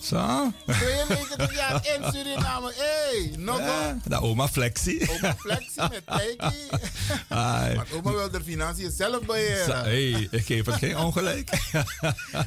Zo? 0.00 0.52
92 0.66 1.54
jaar 1.54 1.86
in 1.86 2.12
Suriname. 2.12 2.72
Hé, 2.76 3.18
hey, 3.20 3.36
nog 3.36 3.58
Ja, 3.58 3.98
de 4.04 4.20
oma 4.20 4.48
Flexie. 4.48 5.08
Oma 5.10 5.34
Flexie 5.38 5.82
met 5.90 6.02
Tijki. 6.06 6.56
Ai. 7.28 7.74
Want 7.76 7.92
oma 7.92 8.12
wil 8.12 8.30
de 8.30 8.42
financiën 8.44 8.90
zelf 8.90 9.20
beheren. 9.20 9.80
hey, 9.82 10.28
ik 10.30 10.46
geef 10.46 10.66
het 10.66 10.74
geen 10.74 10.96
ongelijk. 10.98 11.50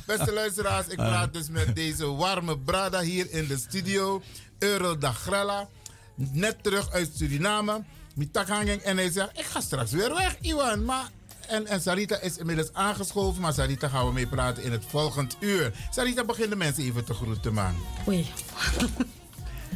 Beste 0.05 0.33
luisteraars, 0.33 0.87
ik 0.87 0.97
praat 0.97 1.33
dus 1.33 1.49
met 1.49 1.75
deze 1.75 2.05
warme 2.05 2.59
brada 2.59 3.01
hier 3.01 3.27
in 3.31 3.47
de 3.47 3.57
studio. 3.57 4.21
Earl 4.59 4.99
Dagrella. 4.99 5.67
Net 6.15 6.63
terug 6.63 6.91
uit 6.91 7.11
Suriname. 7.17 7.83
Mitakangeng. 8.15 8.81
En 8.81 8.97
hij 8.97 9.11
zegt, 9.11 9.29
ik 9.39 9.45
ga 9.45 9.61
straks 9.61 9.91
weer 9.91 10.13
weg, 10.15 10.35
Iwan. 10.41 10.85
Maar, 10.85 11.09
en, 11.47 11.67
en 11.67 11.81
Sarita 11.81 12.19
is 12.21 12.37
inmiddels 12.37 12.73
aangeschoven. 12.73 13.41
Maar 13.41 13.53
Sarita 13.53 13.87
gaan 13.87 14.05
we 14.05 14.13
mee 14.13 14.27
praten 14.27 14.63
in 14.63 14.71
het 14.71 14.83
volgend 14.87 15.35
uur. 15.39 15.71
Sarita, 15.91 16.23
begin 16.23 16.49
de 16.49 16.55
mensen 16.55 16.83
even 16.83 17.05
te 17.05 17.13
groeten, 17.13 17.53
man. 17.53 17.75
Oei. 18.07 18.27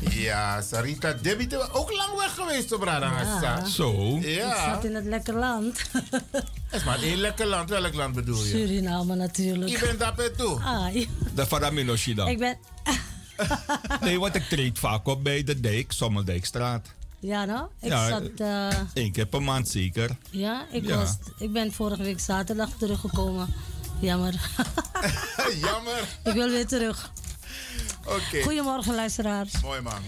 Ja, 0.10 0.62
Sarita, 0.62 1.14
Debbie, 1.14 1.74
ook 1.74 1.92
lang 1.92 2.18
weg 2.18 2.36
geweest 2.36 2.72
op 2.72 2.82
Radagasta. 2.82 3.66
Zo. 3.66 4.18
Ik 4.18 4.26
Ja, 4.26 4.74
zat 4.74 4.84
in 4.84 4.96
het 4.96 5.06
lekker 5.06 5.34
land. 5.34 5.82
het 6.32 6.44
is 6.72 6.84
maar 6.84 7.02
één 7.02 7.18
lekker 7.18 7.46
land. 7.46 7.70
Welk 7.70 7.94
land 7.94 8.16
bedoel 8.16 8.44
je? 8.44 8.50
Suriname 8.50 9.14
Je 9.14 9.20
natuurlijk. 9.20 9.80
bent 9.80 10.00
daar 10.00 10.32
toe. 10.38 10.60
Ah, 10.64 10.96
De 11.36 11.46
Faraminoshi 11.46 12.14
dan. 12.14 12.28
ik 12.28 12.40
ben... 12.40 12.58
Nee, 14.02 14.20
want 14.20 14.36
ik 14.36 14.44
treed 14.50 14.80
vaak 14.80 15.08
op 15.08 15.24
bij 15.24 15.44
de 15.44 15.60
dijk, 15.60 15.92
Sommerdijkstraat. 15.92 16.88
Ja, 17.28 17.46
nou? 17.46 17.68
Ik 17.82 17.90
Ja, 17.90 18.08
zat... 18.08 18.24
eh, 18.38 18.80
Eén 18.94 19.12
keer 19.12 19.26
per 19.26 19.42
maand 19.42 19.68
zeker. 19.70 20.18
ja, 20.30 20.66
ik, 20.72 20.86
Ja. 20.86 20.96
Was, 20.98 21.18
ik 21.38 21.52
ben 21.54 21.74
vorige 21.74 22.04
week 22.04 22.20
zaterdag 22.20 22.70
teruggekomen. 22.80 23.54
Jammer. 24.00 24.34
Jammer. 25.66 26.08
ik 26.24 26.34
wil 26.34 26.50
weer 26.50 26.68
terug. 26.68 27.12
Oké, 28.06 28.42
Goedemorgen, 28.44 28.96
luisteraars. 28.96 29.62
mooi 29.62 29.82
man. 29.82 30.02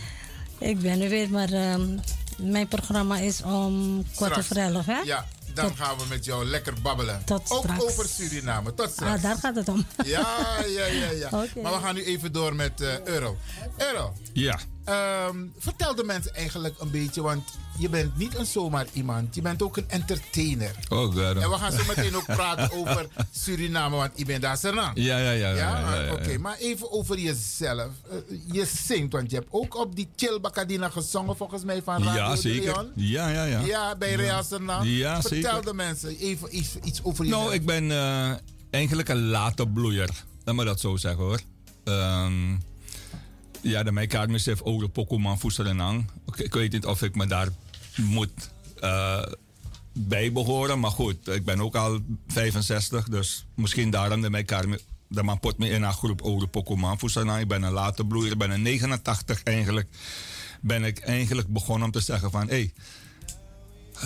Ik 0.57 0.79
ben 0.79 1.01
er 1.01 1.09
weer, 1.09 1.29
maar 1.29 1.51
ehm, 1.51 1.97
mijn 2.37 2.67
programma 2.67 3.17
is 3.17 3.41
om 3.43 4.03
kwart 4.15 4.37
over 4.37 4.57
elf, 4.57 4.85
hè? 4.85 4.99
Ja, 4.99 5.25
dan 5.53 5.75
gaan 5.75 5.97
we 5.97 6.03
met 6.09 6.25
jou 6.25 6.45
lekker 6.45 6.73
babbelen. 6.81 7.21
Tot 7.25 7.51
Ook 7.51 7.63
straks. 7.63 7.83
over 7.83 8.07
Suriname. 8.09 8.73
Tot 8.73 8.89
straks. 8.91 9.15
Ah, 9.17 9.21
daar 9.23 9.37
gaat 9.37 9.55
het 9.55 9.67
om. 9.69 9.85
Ja, 10.05 10.37
ja, 10.67 10.85
ja, 10.85 11.09
ja. 11.11 11.29
Maar 11.63 11.71
we 11.73 11.79
gaan 11.81 11.95
nu 11.95 12.03
even 12.03 12.31
door 12.31 12.55
met 12.55 12.81
eh 12.81 13.01
Euro. 13.03 13.37
Euro, 13.77 14.13
Ja. 14.33 14.59
Ehm, 14.89 15.37
vertel 15.57 15.95
de 15.95 16.03
mensen 16.03 16.35
eigenlijk 16.35 16.75
een 16.79 16.91
beetje, 16.91 17.21
want 17.21 17.43
je 17.77 17.89
bent 17.89 18.17
niet 18.17 18.35
een 18.37 18.45
zomaar 18.45 18.85
iemand. 18.93 19.35
Je 19.35 19.41
bent 19.41 19.61
ook 19.61 19.77
een 19.77 19.89
entertainer. 19.89 20.71
Oh, 20.89 21.03
God. 21.03 21.17
En 21.17 21.49
we 21.49 21.55
gaan 21.57 21.71
zo 21.71 21.83
meteen 21.87 22.15
ook 22.15 22.25
praten 22.25 22.71
over 22.79 23.07
Suriname, 23.31 23.95
want 23.95 24.11
je 24.15 24.25
bent 24.25 24.41
daar 24.41 24.57
Senang. 24.57 24.91
Ja, 24.95 25.17
ja, 25.17 25.31
ja. 25.31 25.49
Ja, 25.49 25.79
ja, 25.79 25.95
ja, 25.95 26.01
ja, 26.03 26.13
oké. 26.13 26.37
Maar 26.37 26.57
even 26.57 26.91
over 26.91 27.19
jezelf. 27.19 27.89
Eh, 28.09 28.17
je 28.51 28.65
zingt, 28.85 29.13
want 29.13 29.29
je 29.31 29.35
hebt 29.37 29.47
ook 29.49 29.75
op 29.75 29.95
die 29.95 30.09
Chill 30.15 30.39
Bacadina 30.39 30.89
gezongen, 30.89 31.37
volgens 31.37 31.63
mij, 31.63 31.81
van 31.83 32.03
Radio 32.03 32.21
Ja, 32.21 32.35
zeker. 32.35 32.73
Leon. 32.73 32.91
Ja, 32.95 33.27
ja, 33.29 33.43
ja. 33.43 33.59
Ja, 33.59 33.95
bij 33.95 34.13
Real 34.15 34.43
Senang. 34.43 34.83
Ja, 34.85 35.21
Vertel 35.21 35.41
zeker. 35.41 35.65
de 35.65 35.73
mensen 35.73 36.17
even 36.17 36.57
iets, 36.57 36.69
iets 36.83 37.03
over 37.03 37.25
jezelf. 37.25 37.43
Nou, 37.43 37.53
ik 37.55 37.65
ben 37.65 37.91
eh, 37.91 38.31
eigenlijk 38.69 39.09
een 39.09 39.27
late 39.27 39.67
bloeier. 39.67 40.09
Laat 40.43 40.55
me 40.55 40.65
dat 40.65 40.79
zo 40.79 40.95
zeggen 40.95 41.23
hoor. 41.23 41.39
Ehm, 41.83 42.55
ja, 43.61 43.83
de 43.83 43.91
mijn 43.91 44.07
kaart 44.07 44.45
heeft 44.45 44.63
oude 44.63 44.87
Pokémon 44.87 45.39
Voeserenang. 45.39 46.09
Ik, 46.35 46.53
weet 46.53 46.71
niet 46.71 46.85
of 46.85 47.01
ik 47.01 47.15
me 47.15 47.27
daar 47.27 47.47
moet 47.95 48.51
eh, 48.79 49.23
bij 49.93 50.31
behoren. 50.31 50.79
Maar 50.79 50.91
goed, 50.91 51.27
ik 51.27 51.45
ben 51.45 51.61
ook 51.61 51.75
al 51.75 51.99
65. 52.27 53.09
Dus 53.09 53.45
misschien 53.55 53.89
daarom 53.89 54.21
de 54.21 54.29
mijn. 54.29 54.79
De 55.07 55.23
man 55.23 55.39
pot 55.39 55.57
me 55.57 55.69
in 55.69 55.83
een 55.83 55.93
groep 55.93 56.21
oude 56.21 56.47
Pokémon 56.47 56.99
Voeserenang. 56.99 57.41
Ik 57.41 57.47
ben 57.47 57.63
een 57.63 57.71
late 57.71 58.05
bloeier. 58.05 58.31
Ik 58.31 58.37
ben 58.37 58.51
een 58.51 58.61
89 58.61 59.43
eigenlijk. 59.43 59.87
Ben 60.61 60.83
ik 60.83 60.99
eigenlijk 60.99 61.47
begonnen 61.47 61.85
om 61.85 61.91
te 61.91 61.99
zeggen 61.99 62.31
van... 62.31 62.47
Hey, 62.47 62.73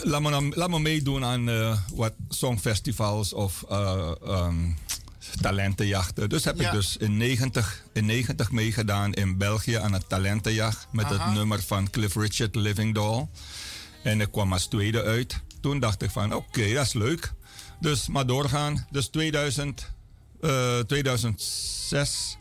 Laat 0.04 0.22
me, 0.22 0.30
dan- 0.30 0.54
laat 0.56 0.70
me 0.70 0.80
meedoen 0.80 1.26
aan 1.26 1.50
eh, 1.50 1.78
wat 1.94 2.14
songfestivals 2.30 3.34
of 3.34 3.64
eh, 3.70 4.12
ehm, 4.24 4.70
talentenjachten. 5.42 6.30
Dus 6.30 6.44
heb 6.44 6.60
Ja. 6.60 6.68
ik 6.68 6.72
dus 6.74 6.98
in 6.98 7.18
90, 7.18 7.84
in 7.94 8.06
90 8.06 8.52
meegedaan 8.52 9.14
in 9.14 9.38
België 9.38 9.74
aan 9.76 9.94
het 9.94 10.10
talentenjacht 10.10 10.88
met 10.92 11.06
Aha. 11.06 11.26
het 11.26 11.34
nummer 11.34 11.62
van 11.62 11.90
Cliff 11.90 12.16
Richard 12.16 12.56
Living 12.56 12.94
Doll. 12.94 13.28
En 14.04 14.22
ik 14.22 14.32
kwam 14.32 14.54
als 14.54 14.66
tweede 14.68 15.04
uit. 15.04 15.40
Toen 15.62 15.80
dacht 15.80 16.02
ik 16.02 16.10
van 16.10 16.34
oké, 16.34 16.74
dat 16.74 16.86
is 16.86 16.94
leuk. 16.94 17.34
Dus 17.80 18.08
maar 18.08 18.26
doorgaan. 18.26 18.88
Dus 18.92 19.08
2000, 19.08 19.90
eh, 20.42 20.80
2006 20.80 22.38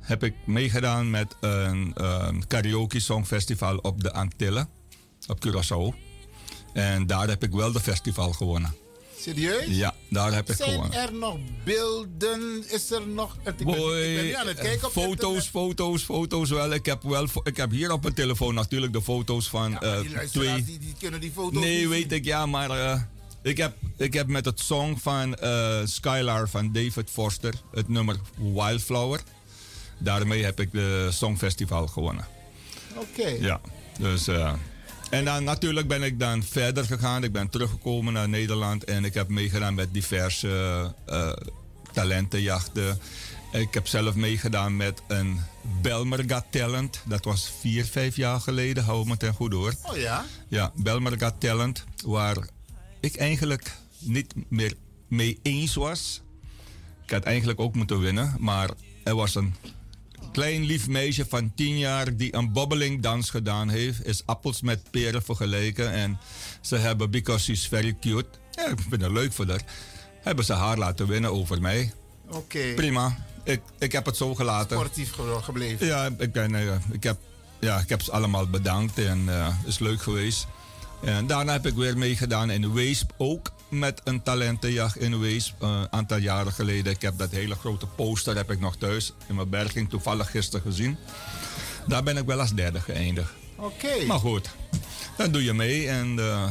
heb 0.00 0.22
ik 0.24 0.34
meegedaan 0.46 1.10
met 1.10 1.36
een 1.40 1.94
karaoke 2.48 3.00
songfestival 3.00 3.76
op 3.76 4.02
de 4.02 4.12
Antillen, 4.12 4.68
op 5.26 5.46
Curaçao. 5.46 5.96
En 6.72 7.06
daar 7.06 7.28
heb 7.28 7.42
ik 7.42 7.50
wel 7.52 7.72
de 7.72 7.80
festival 7.80 8.32
gewonnen. 8.32 8.74
Serieus? 9.26 9.64
Ja, 9.68 9.94
daar 10.10 10.32
heb 10.34 10.50
ik 10.50 10.56
Zijn 10.56 10.70
gewonnen. 10.70 10.98
er 10.98 11.12
nog 11.14 11.38
beelden? 11.64 12.64
Is 12.68 12.90
er 12.90 13.06
nog... 13.06 13.36
Ik 13.44 13.56
ben, 13.56 13.66
Boy, 13.66 13.96
ik 13.98 14.14
ben 14.16 14.24
nu 14.24 14.32
aan 14.34 14.46
het 14.46 14.58
kijken 14.58 14.86
op 14.86 14.92
foto's, 14.92 15.12
internet. 15.12 15.44
foto's, 15.44 16.02
foto's 16.02 16.50
wel. 16.50 16.72
Ik 16.72 16.86
heb, 16.86 17.02
wel. 17.02 17.26
ik 17.44 17.56
heb 17.56 17.70
hier 17.70 17.92
op 17.92 18.02
mijn 18.02 18.14
telefoon 18.14 18.54
natuurlijk 18.54 18.92
de 18.92 19.02
foto's 19.02 19.48
van 19.48 19.70
Ja, 19.70 19.80
eh, 19.80 20.00
die 20.00 20.30
twee. 20.30 20.64
die, 20.64 20.78
die 20.78 20.94
kunnen 20.98 21.20
die 21.20 21.30
foto's 21.30 21.60
Nee, 21.62 21.78
niet 21.78 21.88
weet 21.88 22.00
zien. 22.00 22.10
ik, 22.18 22.24
ja, 22.24 22.46
maar 22.46 22.70
eh, 22.70 23.00
ik, 23.42 23.56
heb, 23.56 23.76
ik 23.96 24.12
heb 24.12 24.26
met 24.26 24.44
het 24.44 24.60
song 24.60 24.96
van 24.96 25.34
eh, 25.36 25.80
Skylar 25.84 26.48
van 26.48 26.72
David 26.72 27.10
Foster, 27.10 27.54
het 27.72 27.88
nummer 27.88 28.16
Wildflower. 28.54 29.20
Daarmee 29.98 30.44
heb 30.44 30.60
ik 30.60 30.72
de 30.72 31.08
Songfestival 31.12 31.86
gewonnen. 31.86 32.26
Oké. 32.94 33.28
Ja, 33.28 33.60
dus. 33.98 34.28
En 35.16 35.24
dan 35.24 35.44
natuurlijk 35.44 35.88
ben 35.88 36.02
ik 36.02 36.18
dan 36.20 36.42
verder 36.42 36.84
gegaan. 36.84 37.24
Ik 37.24 37.32
ben 37.32 37.48
teruggekomen 37.48 38.12
naar 38.12 38.28
Nederland 38.28 38.84
en 38.84 39.04
ik 39.04 39.14
heb 39.14 39.28
meegedaan 39.28 39.74
met 39.74 39.94
diverse 39.94 40.94
eh, 41.06 41.32
talentenjachten. 41.92 42.98
Ik 43.52 43.74
heb 43.74 43.86
zelf 43.86 44.14
meegedaan 44.14 44.76
met 44.76 45.02
een 45.08 45.40
Belmer 45.82 46.24
Got 46.26 46.44
Talent. 46.50 47.00
Dat 47.04 47.24
was 47.24 47.52
vier, 47.60 47.84
vijf 47.84 48.16
jaar 48.16 48.40
geleden. 48.40 48.84
Hou 48.84 49.06
me 49.06 49.16
ten 49.16 49.34
goede 49.34 49.56
hoor. 49.56 49.74
Oh 49.82 49.96
ja? 49.96 50.24
Ja, 50.48 50.72
Belmer 50.74 51.18
Got 51.18 51.40
Talent. 51.40 51.84
Waar 52.04 52.36
ik 53.00 53.16
eigenlijk 53.16 53.72
niet 53.98 54.34
meer 54.48 54.74
mee 55.08 55.38
eens 55.42 55.74
was. 55.74 56.22
Ik 57.04 57.10
had 57.10 57.22
eigenlijk 57.22 57.60
ook 57.60 57.74
moeten 57.74 58.00
winnen. 58.00 58.36
Maar 58.38 58.70
er 59.04 59.14
was 59.14 59.34
een 59.34 59.54
klein 60.36 60.64
lief 60.64 60.88
meisje 60.88 61.26
van 61.28 61.52
10 61.54 61.78
jaar 61.78 62.16
die 62.16 62.34
een 62.34 62.52
bobbeling 62.52 63.02
dans 63.02 63.30
gedaan 63.30 63.68
heeft. 63.68 64.06
Is 64.06 64.22
appels 64.26 64.60
met 64.60 64.90
peren 64.90 65.22
vergeleken. 65.22 65.92
En 65.92 66.18
ze 66.60 66.76
hebben, 66.76 67.10
because 67.10 67.44
she's 67.44 67.68
very 67.68 67.96
cute. 68.00 68.26
Ja, 68.50 68.66
ik 68.66 68.78
vind 68.88 69.02
het 69.02 69.10
leuk 69.12 69.32
voor 69.32 69.46
haar. 69.46 69.60
Hebben 70.22 70.44
ze 70.44 70.52
haar 70.52 70.78
laten 70.78 71.06
winnen 71.06 71.32
over 71.32 71.60
mij. 71.60 71.92
Oké. 72.30 72.72
Prima. 72.74 73.16
Ik, 73.44 73.60
ik 73.78 73.92
heb 73.92 74.06
het 74.06 74.16
zo 74.16 74.34
gelaten. 74.34 74.76
Sportief 74.76 75.12
ge- 75.12 75.38
gebleven. 75.42 75.86
Ja, 75.86 76.08
ik, 76.18 76.32
ben, 76.32 76.54
eh, 76.54 76.74
ik, 76.92 77.02
heb, 77.02 77.18
ja, 77.60 77.78
ik 77.78 77.88
heb 77.88 78.02
ze 78.02 78.10
allemaal 78.12 78.46
bedankt 78.46 78.98
en 78.98 79.24
eh, 79.28 79.46
het 79.48 79.66
is 79.66 79.78
leuk 79.78 80.02
geweest. 80.02 80.46
En 81.04 81.26
daarna 81.26 81.52
heb 81.52 81.66
ik 81.66 81.74
weer 81.74 81.98
meegedaan 81.98 82.50
in 82.50 82.72
Weesp, 82.72 83.10
ook 83.16 83.52
met 83.68 84.00
een 84.04 84.22
talentenjacht 84.22 84.96
in 84.96 85.20
Weesp, 85.20 85.62
eh, 85.62 85.68
een 85.68 85.92
aantal 85.92 86.18
jaren 86.18 86.52
geleden. 86.52 86.92
Ik 86.92 87.02
heb 87.02 87.18
dat 87.18 87.30
hele 87.30 87.54
grote 87.54 87.86
poster 87.86 88.36
heb 88.36 88.50
ik 88.50 88.60
nog 88.60 88.76
thuis 88.76 89.12
in 89.26 89.34
mijn 89.34 89.48
berging 89.50 89.88
toevallig 89.88 90.30
gisteren 90.30 90.66
gezien. 90.66 90.96
Daar 91.86 92.02
ben 92.02 92.16
ik 92.16 92.24
wel 92.26 92.40
als 92.40 92.52
derde 92.54 92.80
geëindigd. 92.80 93.30
Oké. 93.56 94.04
Maar 94.06 94.18
goed, 94.18 94.48
dan 95.16 95.30
doe 95.30 95.44
je 95.44 95.52
mee. 95.52 95.88
En, 95.88 96.18
eh, 96.18 96.46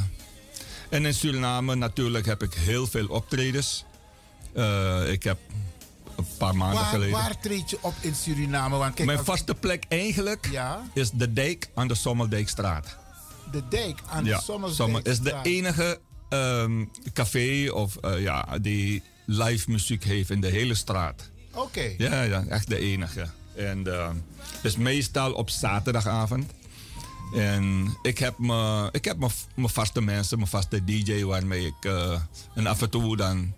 en 0.89 1.06
in 1.06 1.13
Suriname 1.13 1.75
natuurlijk 1.75 2.25
heb 2.25 2.43
ik 2.43 2.54
heel 2.54 2.88
veel 2.88 3.08
optredens. 3.08 3.86
Eh, 4.54 5.12
ik 5.12 5.23
heb 5.23 5.38
een 6.15 6.25
paar 6.38 6.56
maanden 6.56 6.80
Waar, 6.80 6.89
geleden... 6.89 7.12
waar 7.12 7.39
treed 7.39 7.69
je 7.69 7.78
op 7.82 7.93
in 8.01 8.15
Suriname? 8.15 8.78
Want 8.78 8.93
kijk, 8.93 9.08
Mijn 9.08 9.25
vaste 9.25 9.56
plek 9.56 9.84
eigenlijk 9.89 10.47
Ja, 10.51 10.82
is 10.93 11.12
de 11.12 11.34
dijk 11.34 11.69
aan 11.75 11.88
de 11.88 11.95
Sommerdijkstraat. 11.95 12.97
de 13.51 13.62
dijk 13.69 13.99
aan 14.10 14.23
de 14.23 14.30
Ja. 14.30 14.39
Sommer 14.39 15.06
is 15.08 15.19
de 15.19 15.36
enige 15.43 15.99
ehm, 16.29 16.85
café 17.13 17.71
of 17.71 17.97
eh, 17.97 18.21
ja, 18.21 18.57
die 18.61 19.03
live 19.25 19.71
muziek 19.71 20.03
heeft 20.03 20.29
in 20.29 20.41
de 20.41 20.47
hele 20.47 20.73
straat. 20.73 21.29
Oké. 21.53 21.93
Ja, 21.97 22.21
ja, 22.21 22.45
echt 22.49 22.69
de 22.69 22.77
enige. 22.77 23.25
En 23.55 23.83
uh, 23.88 24.09
is 24.63 24.77
meestal 24.77 25.33
op 25.33 25.49
zaterdagavond. 25.49 26.51
En 27.36 27.98
ik 28.02 28.17
heb 28.17 28.38
mijn 28.38 28.89
ik 28.91 29.06
heb 29.06 29.17
mijn- 29.17 29.32
mijn 29.56 29.69
vaste 29.69 30.02
mensen, 30.02 30.38
mijn 30.38 30.50
vaste 30.50 30.84
DJ 30.84 31.24
waarmee 31.24 31.65
ik. 31.65 31.74
eh, 31.86 32.19
en 32.56 32.67
af 32.67 32.82
en 32.82 32.89
toe 32.89 33.17
dan. 33.17 33.54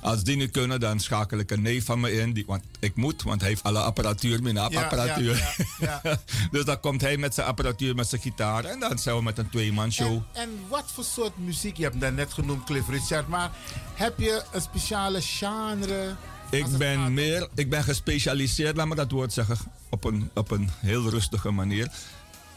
Als 0.00 0.22
die 0.24 0.36
niet 0.36 0.50
kunnen, 0.50 0.80
dan 0.80 1.00
schakel 1.00 1.38
ik 1.38 1.50
een 1.50 1.62
neef 1.62 1.84
van 1.84 2.00
me 2.00 2.12
in. 2.12 2.32
Die, 2.32 2.44
want 2.46 2.62
ik 2.80 2.96
moet, 2.96 3.22
want 3.22 3.40
hij 3.40 3.50
heeft 3.50 3.62
alle 3.62 3.78
apparatuur, 3.80 4.42
mijn 4.42 4.54
Ja, 4.54 4.62
apparatuur. 4.64 5.54
ja, 5.78 6.00
ja, 6.02 6.18
dus 6.50 6.64
dan 6.64 6.80
komt 6.80 7.00
hij 7.00 7.16
met 7.16 7.34
zijn 7.34 7.46
apparatuur, 7.46 7.94
met 7.94 8.08
zijn 8.08 8.20
gitaar. 8.20 8.64
En 8.64 8.80
dan 8.80 8.98
zijn 8.98 9.16
we 9.16 9.22
met 9.22 9.38
een 9.38 9.50
tweeman 9.50 9.92
show. 9.92 10.12
En, 10.32 10.42
en 10.42 10.50
wat 10.68 10.84
voor 10.92 11.04
soort 11.04 11.38
muziek? 11.38 11.76
Je 11.76 11.82
hebt 11.82 12.00
dat 12.00 12.12
net 12.12 12.32
genoemd, 12.32 12.64
Cliff 12.64 12.88
Richard. 12.88 13.28
Maar 13.28 13.50
heb 13.94 14.18
je 14.18 14.42
een 14.52 14.60
speciale 14.60 15.20
genre? 15.22 16.14
Ik 16.50 16.66
ben 16.78 17.14
meer, 17.14 17.48
ik 17.54 17.70
ben 17.70 17.82
gespecialiseerd, 17.84 18.76
laat 18.76 18.86
me 18.86 18.94
dat 18.94 19.10
woord 19.10 19.32
zeggen, 19.32 19.56
op 19.90 20.04
een, 20.04 20.30
op 20.34 20.50
een 20.50 20.70
heel 20.80 21.08
rustige 21.10 21.50
manier. 21.50 21.90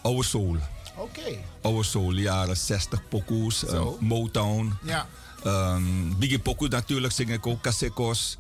Oude 0.02 0.24
soul. 0.24 0.58
Oké. 0.96 1.38
Oude 1.62 1.84
soul, 1.84 2.14
jaren 2.14 2.58
60 2.58 3.08
pokoes, 3.10 3.66
eh. 3.66 3.86
Motown. 4.00 4.74
Ja. 4.84 5.08
ehm 5.44 5.84
Biggie 6.18 6.40
Pokoe 6.40 6.68
natuurlijk 6.68 7.14
zing 7.14 7.30
ik 7.30 7.48
ook, 7.48 7.62
Casekos. 7.62 8.38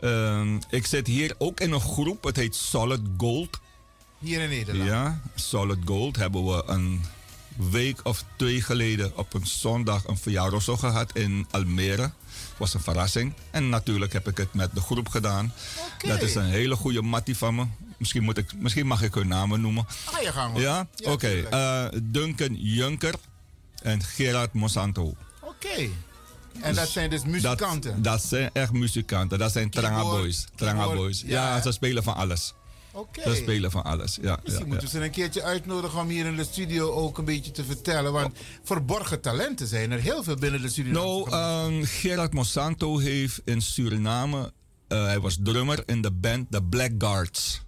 Ehm, 0.00 0.58
ik 0.70 0.86
zit 0.86 1.06
hier 1.06 1.34
ook 1.38 1.60
in 1.60 1.72
een 1.72 1.80
groep, 1.80 2.24
het 2.24 2.36
heet 2.36 2.54
Solid 2.54 3.00
Gold. 3.16 3.60
Hier 4.18 4.40
in 4.40 4.48
Nederland. 4.48 4.88
Ja, 4.88 5.20
Solid 5.34 5.78
Gold 5.84 6.16
hebben 6.16 6.44
we 6.44 6.62
een 6.66 7.04
week 7.70 8.00
of 8.02 8.24
twee 8.36 8.62
geleden 8.62 9.16
op 9.16 9.34
een 9.34 9.46
zondag 9.46 10.06
een 10.06 10.16
verjaardag 10.16 10.64
gehad 10.64 11.16
in 11.16 11.46
Almere. 11.50 12.10
was 12.56 12.74
een 12.74 12.80
verrassing. 12.80 13.32
En 13.50 13.68
natuurlijk 13.68 14.12
heb 14.12 14.28
ik 14.28 14.36
het 14.36 14.54
met 14.54 14.74
de 14.74 14.80
groep 14.80 15.08
gedaan. 15.08 15.52
Dat 15.98 16.22
is 16.22 16.34
een 16.34 16.44
hele 16.44 16.76
goede 16.76 17.02
mattie 17.02 17.36
van 17.36 17.54
me. 17.54 17.64
Misschien, 18.02 18.22
moet 18.22 18.38
ik, 18.38 18.52
misschien 18.58 18.86
mag 18.86 19.02
ik 19.02 19.14
hun 19.14 19.28
namen 19.28 19.60
noemen. 19.60 19.84
Ga 19.88 20.20
je 20.20 20.32
gang. 20.32 20.52
hoor. 20.52 20.60
Ja? 20.60 20.86
Oké. 21.04 21.28
eh, 21.28 21.84
Duncan 22.02 22.54
Junker 22.54 23.14
en 23.82 24.02
Gerard 24.02 24.52
Monsanto. 24.52 25.14
Oké. 25.40 25.88
En 26.60 26.74
dat 26.74 26.88
zijn 26.88 27.10
dus 27.10 27.24
muzikanten. 27.24 27.94
Dat, 27.94 28.04
dat 28.04 28.22
zijn 28.24 28.50
echt 28.52 28.72
muzikanten. 28.72 29.38
Dat 29.38 29.52
zijn 29.52 29.70
Tranga 29.70 30.02
Boys. 30.02 30.46
Tranga 30.54 30.84
Boys. 30.94 31.22
ja, 31.26 31.60
ze 31.62 31.72
spelen 31.72 32.02
van 32.02 32.14
alles. 32.14 32.54
Oké. 32.90 33.22
Ze 33.22 33.34
spelen 33.34 33.70
van 33.70 33.82
alles. 33.84 34.18
Ja, 34.22 34.38
Misschien 34.42 34.66
ja, 34.66 34.72
moeten 34.72 34.90
we 34.90 34.98
ze 34.98 35.04
een 35.04 35.10
keertje 35.10 35.42
uitnodigen 35.42 36.00
om 36.00 36.08
hier 36.08 36.26
in 36.26 36.36
de 36.36 36.44
studio 36.44 36.90
ook 36.90 37.18
een 37.18 37.24
beetje 37.24 37.50
te 37.50 37.64
vertellen. 37.64 38.12
Want 38.12 38.38
verborgen 38.62 39.20
talenten 39.20 39.66
zijn 39.66 39.90
er 39.90 40.00
heel 40.00 40.22
veel 40.22 40.36
binnen 40.36 40.62
de 40.62 40.68
Surinaamse 40.68 41.30
Nou, 41.30 41.74
ehm, 41.74 41.84
Gerard 41.84 42.32
Monsanto 42.32 42.98
heeft 42.98 43.40
in 43.44 43.62
Suriname, 43.62 44.52
eh, 44.88 45.04
hij 45.04 45.20
was 45.20 45.36
drummer 45.42 45.82
in 45.86 46.02
de 46.02 46.10
band 46.10 46.50
The 46.50 46.62
Blackguards. 46.62 47.62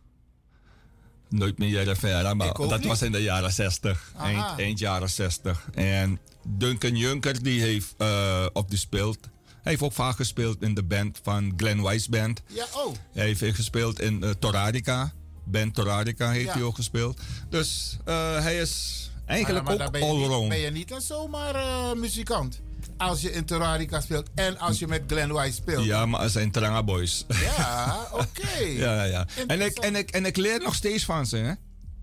Nooit 1.38 1.58
meer 1.58 1.68
jaren 1.68 1.96
maar 2.36 2.52
dat 2.68 2.78
niet. 2.78 2.88
was 2.88 3.02
in 3.02 3.12
de 3.12 3.22
jaren 3.22 3.52
60, 3.52 4.12
Aha. 4.16 4.26
eind, 4.26 4.58
eind 4.60 4.78
jaren 4.78 5.10
60. 5.10 5.68
En 5.74 6.18
Duncan 6.46 6.96
Junker, 6.96 7.42
die 7.42 7.60
heeft, 7.60 7.94
uh, 7.98 8.46
of 8.52 8.64
die 8.64 8.78
speelt, 8.78 9.18
hij 9.62 9.72
heeft 9.72 9.82
ook 9.82 9.92
vaak 9.92 10.16
gespeeld 10.16 10.62
in 10.62 10.74
de 10.74 10.82
band 10.82 11.20
van 11.22 11.52
Glenn 11.56 11.82
Weiss 11.82 12.08
Band. 12.08 12.42
ja, 12.46 12.64
oh. 12.74 12.94
Hij 13.12 13.26
heeft 13.26 13.56
gespeeld 13.56 14.00
in 14.00 14.20
uh, 14.24 14.30
Torarica, 14.30 15.12
band 15.44 15.74
Torarica 15.74 16.30
heeft 16.30 16.46
Ja. 16.46 16.52
hij 16.52 16.62
ook 16.62 16.74
gespeeld. 16.76 17.20
Dus 17.48 17.96
uh, 18.08 18.38
hij 18.42 18.58
is 18.58 19.02
eigenlijk 19.26 19.64
Maar- 19.64 19.76
maar 19.76 19.86
ook 19.86 19.96
allround. 20.08 20.48
Ben 20.48 20.58
je 20.58 20.70
niet 20.70 20.90
een 20.90 21.00
zomaar 21.00 21.54
eh, 21.54 21.92
muzikant? 21.92 22.60
Als 22.96 23.20
je 23.20 23.32
in 23.32 23.44
Terrarica 23.44 24.00
speelt 24.00 24.30
en 24.34 24.58
als 24.58 24.78
je 24.78 24.86
met 24.86 25.02
Glenn 25.06 25.32
Weiss 25.32 25.56
speelt. 25.56 25.84
Ja, 25.84 26.06
maar 26.06 26.22
het 26.22 26.32
zijn 26.32 26.50
Tranga 26.50 26.82
Boys. 26.82 27.24
Ja, 27.28 27.98
oké. 28.12 28.58
Ja, 28.58 29.04
ja. 29.04 29.26
En 29.46 29.60
ik, 29.60 29.78
en, 29.78 29.96
ik, 29.96 30.10
en 30.10 30.24
ik 30.26 30.36
leer 30.36 30.60
nog 30.62 30.74
steeds 30.74 31.04
van 31.04 31.26
ze, 31.26 31.36
hè? 31.36 31.52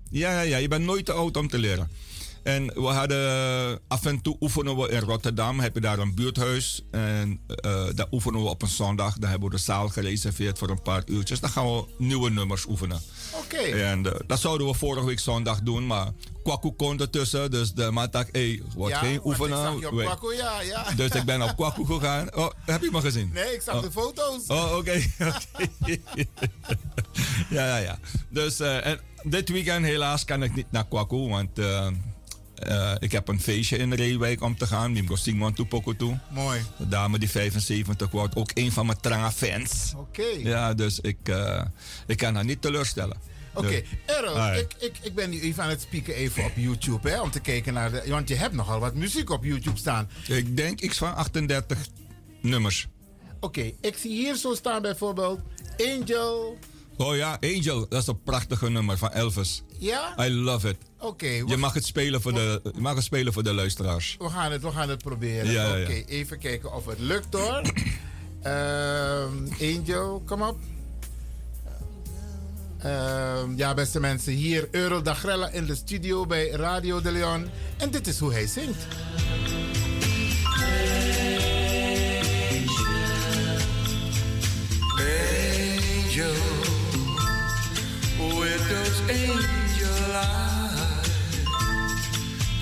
Ja, 0.10 0.32
ja, 0.32 0.42
ja. 0.42 0.58
Je 0.58 0.68
bent 0.68 0.86
nooit 0.86 1.06
te 1.06 1.12
oud 1.12 1.38
om 1.38 1.48
te 1.48 1.58
leren. 1.58 1.90
En 2.44 2.66
we 2.68 2.82
hadden 2.88 3.80
af 3.88 4.06
en 4.06 4.22
toe 4.22 4.36
oefenen 4.40 4.78
we 4.78 4.90
in 4.90 5.00
Rotterdam. 5.00 5.60
Heb 5.60 5.74
je 5.76 5.82
daar 5.82 6.00
een 6.00 6.16
buurthuis. 6.16 6.82
En 6.92 7.40
uh, 7.66 7.86
daar 7.96 8.08
oefenen 8.12 8.44
we 8.44 8.50
op 8.50 8.62
een 8.62 8.68
zondag. 8.68 9.18
Dan 9.18 9.30
hebben 9.30 9.50
we 9.50 9.56
de 9.56 9.62
zaal 9.62 9.90
gereserveerd 9.90 10.58
voor 10.58 10.70
een 10.70 10.82
paar 10.82 11.04
uurtjes. 11.06 11.40
Dan 11.40 11.50
gaan 11.50 11.66
we 11.76 11.84
nieuwe 11.98 12.30
nummers 12.30 12.66
oefenen. 12.66 13.02
Oké. 13.44 13.58
En 13.58 14.04
uh, 14.06 14.12
dat 14.28 14.40
zouden 14.40 14.68
we 14.68 14.74
vorige 14.74 15.06
week 15.06 15.20
zondag 15.20 15.60
doen. 15.62 15.88
Maar 15.88 16.08
Kwaku 16.44 16.72
kon 16.72 17.00
ertussen. 17.00 17.52
Dus 17.52 17.74
de 17.74 17.84
hé, 18.12 18.20
hey, 18.32 18.62
wordt 18.76 18.94
Ja, 18.94 19.00
geen 19.00 19.14
ik 19.14 19.26
oefenen. 19.26 19.58
zag 19.58 19.80
je 19.80 19.88
op 19.88 19.94
Wait. 19.94 20.08
Kwaku, 20.08 20.36
ja, 20.36 20.62
ja. 20.62 20.92
Dus 20.96 21.10
ik 21.12 21.24
ben 21.24 21.42
op 21.42 21.56
Kwaku 21.56 21.86
gegaan. 21.86 22.36
Oh, 22.36 22.50
heb 22.66 22.82
je 22.82 22.90
me 22.92 23.02
gezien? 23.02 23.30
Nee, 23.34 23.54
ik 23.54 23.62
zag 23.62 23.76
Oh. 23.76 23.82
de 23.82 23.92
foto's. 23.92 24.48
Oh, 24.48 24.76
oké. 24.78 24.92
ja, 27.50 27.66
ja, 27.68 27.78
ja. 27.78 28.00
Dus 28.30 28.60
uh, 28.60 28.86
en 28.86 29.00
dit 29.24 29.50
weekend 29.50 29.86
helaas 29.86 30.26
kan 30.26 30.44
ik 30.44 30.56
niet 30.56 30.72
naar 30.72 30.88
Kwaku, 30.88 31.28
want 31.30 31.60
uh, 32.68 32.74
uh, 32.74 32.92
ik 33.00 33.12
heb 33.12 33.28
een 33.28 33.42
feestje 33.42 33.78
in 33.78 33.94
Reewijk 33.94 34.42
om 34.42 34.58
te 34.58 34.68
gaan. 34.68 34.92
Nimgo 34.92 35.16
Singwan 35.16 35.54
Tupoko 35.54 35.96
toe. 35.96 36.20
Mooi. 36.30 36.62
De 36.78 36.88
dame 36.88 37.20
die 37.20 37.30
75 37.30 38.12
wordt, 38.12 38.36
ook 38.36 38.52
een 38.54 38.72
van 38.72 38.86
mijn 38.86 39.00
tranga 39.00 39.32
fans. 39.32 39.94
Oké. 39.96 40.28
Ja, 40.38 40.74
dus 40.74 41.00
ik, 41.00 41.18
uh, 41.30 41.62
ik 42.08 42.18
kan 42.18 42.36
haar 42.36 42.46
niet 42.46 42.62
teleurstellen. 42.62 43.18
Oké, 43.54 43.66
okay. 43.66 43.86
Errol, 44.06 44.40
Ah, 44.40 44.58
ik, 44.58 44.74
ik, 44.80 44.94
ik 45.02 45.16
ben 45.16 45.30
nu 45.30 45.42
even 45.42 45.64
aan 45.64 45.70
het 45.70 45.82
spieken 45.82 46.14
even 46.14 46.46
op 46.46 46.52
YouTube, 46.56 47.10
hè, 47.10 47.22
om 47.22 47.32
te 47.32 47.40
kijken 47.40 47.74
naar 47.74 47.92
de... 47.92 48.04
Want 48.08 48.28
je 48.28 48.36
hebt 48.36 48.54
nogal 48.54 48.80
wat 48.80 48.96
muziek 48.96 49.30
op 49.30 49.44
YouTube 49.44 49.78
staan. 49.78 50.10
Ik 50.28 50.58
denk 50.58 50.82
iets 50.82 50.98
van 50.98 51.16
38 51.16 51.78
nummers. 52.42 52.88
Oké, 53.40 53.60
okay, 53.60 53.76
ik 53.82 53.98
zie 53.98 54.12
hier 54.12 54.36
zo 54.36 54.54
staan 54.54 54.82
bijvoorbeeld 54.82 55.40
Angel. 55.78 56.58
Oh 57.02 57.16
ja, 57.16 57.38
Angel, 57.42 57.88
dat 57.90 58.02
is 58.02 58.08
een 58.08 58.24
prachtige 58.24 58.70
nummer 58.70 58.98
van 58.98 59.12
Elvis. 59.12 59.64
Ja? 59.78 60.26
I 60.26 60.34
love 60.34 60.70
it. 60.70 60.78
Oké, 61.00 61.26
Je 61.28 61.46
we, 61.46 61.56
mag 61.56 61.74
het 61.74 61.86
spelen 61.86 62.22
voor 62.22 62.34
de, 62.34 62.62
je 62.74 62.82
mag 62.82 62.96
het 62.96 63.04
spelen 63.04 63.34
voor 63.34 63.44
de 63.44 63.54
luisteraars. 63.54 64.16
we 64.20 64.30
gaan 64.30 64.52
het, 64.52 64.62
we 64.62 64.72
gaan 64.72 64.90
het 64.90 65.04
proberen. 65.04 65.52
Ja, 65.52 65.68
Oké, 65.70 65.92
ja. 65.92 66.04
even 66.06 66.40
kijken 66.40 66.74
of 66.74 66.86
het 66.86 67.00
lukt 67.00 67.34
hoor. 67.34 67.62
Ehm, 68.42 69.32
Angel, 69.62 70.24
kom 70.26 70.42
op. 70.42 70.58
Ehm, 72.80 73.56
ja, 73.58 73.74
beste 73.74 74.00
mensen, 74.00 74.34
hier 74.34 74.68
Earl 74.72 75.04
Dagrella 75.04 75.50
in 75.50 75.66
de 75.66 75.76
studio 75.76 76.26
bij 76.26 76.50
Radio 76.50 77.02
de 77.02 77.12
Leon. 77.12 77.50
En 77.78 77.92
dit 77.92 78.08
is 78.08 78.20
hoe 78.20 78.32
hij 78.32 78.48
zingt. 78.48 78.86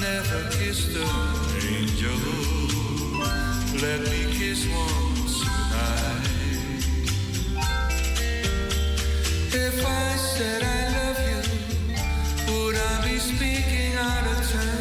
Never 0.00 0.40
kissed 0.50 0.96
an 0.96 1.08
angel. 1.70 2.20
Let 3.80 4.00
me 4.00 4.20
kiss 4.36 4.66
once 4.66 5.34
tonight. 5.38 6.26
If 9.54 9.86
I 9.86 10.16
said 10.16 10.62
I 10.64 10.69
speaking 13.36 13.94
out 13.94 14.26
of 14.26 14.50
turn? 14.50 14.79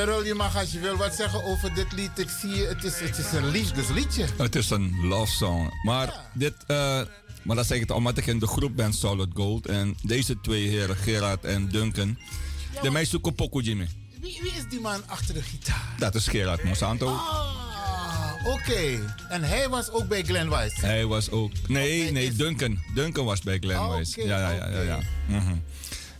Earl, 0.00 0.24
je 0.24 0.34
mag 0.34 0.56
als 0.56 0.72
je 0.72 0.78
wil 0.80 0.96
wat 0.96 1.14
zeggen 1.14 1.44
over 1.44 1.74
dit 1.74 1.92
lied. 1.92 2.18
Ik 2.18 2.28
zie 2.40 2.50
je, 2.50 2.66
het 2.66 2.84
is, 2.84 3.00
het 3.00 3.18
is 3.18 3.32
een 3.32 3.48
liefdesliedje. 3.50 4.24
Het 4.36 4.56
is 4.56 4.70
een 4.70 4.96
love 5.02 5.32
song. 5.32 5.70
Maar 5.82 6.14
dit, 6.34 6.54
eh, 6.66 7.00
maar 7.42 7.56
dat 7.56 7.66
zeg 7.66 7.76
ik 7.76 7.82
het 7.82 7.90
omdat 7.96 8.16
ik 8.18 8.26
in 8.26 8.38
de 8.38 8.46
groep 8.46 8.76
ben 8.76 8.92
Solid 8.92 9.28
Gold. 9.34 9.66
En 9.66 9.96
deze 10.02 10.40
twee 10.40 10.68
heren, 10.68 10.96
Gerard 10.96 11.44
en 11.44 11.68
Duncan, 11.68 12.18
de 12.82 12.90
mij 12.90 13.04
zoeken 13.04 13.34
pokoe 13.34 13.62
Jimmy. 13.62 13.88
Wie, 14.20 14.38
wie 14.42 14.50
is 14.52 14.64
die 14.70 14.80
man 14.80 15.02
achter 15.06 15.34
de 15.34 15.42
gitaar? 15.42 15.94
Dat 15.98 16.14
is 16.14 16.26
Gerard 16.28 16.64
Monsanto. 16.64 17.06
Ah, 17.08 18.34
oké. 18.44 19.14
En 19.28 19.42
hij 19.42 19.68
was 19.68 19.90
ook 19.90 20.08
bij 20.08 20.22
Glen 20.22 20.48
Wise. 20.50 20.86
Hij 20.86 21.06
was 21.06 21.30
ook. 21.30 21.52
Nee, 21.68 22.12
nee, 22.12 22.26
is- 22.26 22.36
Duncan. 22.36 22.78
Duncan 22.94 23.24
was 23.24 23.40
bij 23.40 23.58
Glen 23.58 23.76
Ah, 23.78 23.96
Wise. 23.96 24.20
oké, 24.20 24.28
Ja, 24.28 24.38
ja, 24.38 24.50
ja. 24.50 24.68
ja, 24.68 24.80
ja. 24.80 24.98
Mhm. 25.26 25.54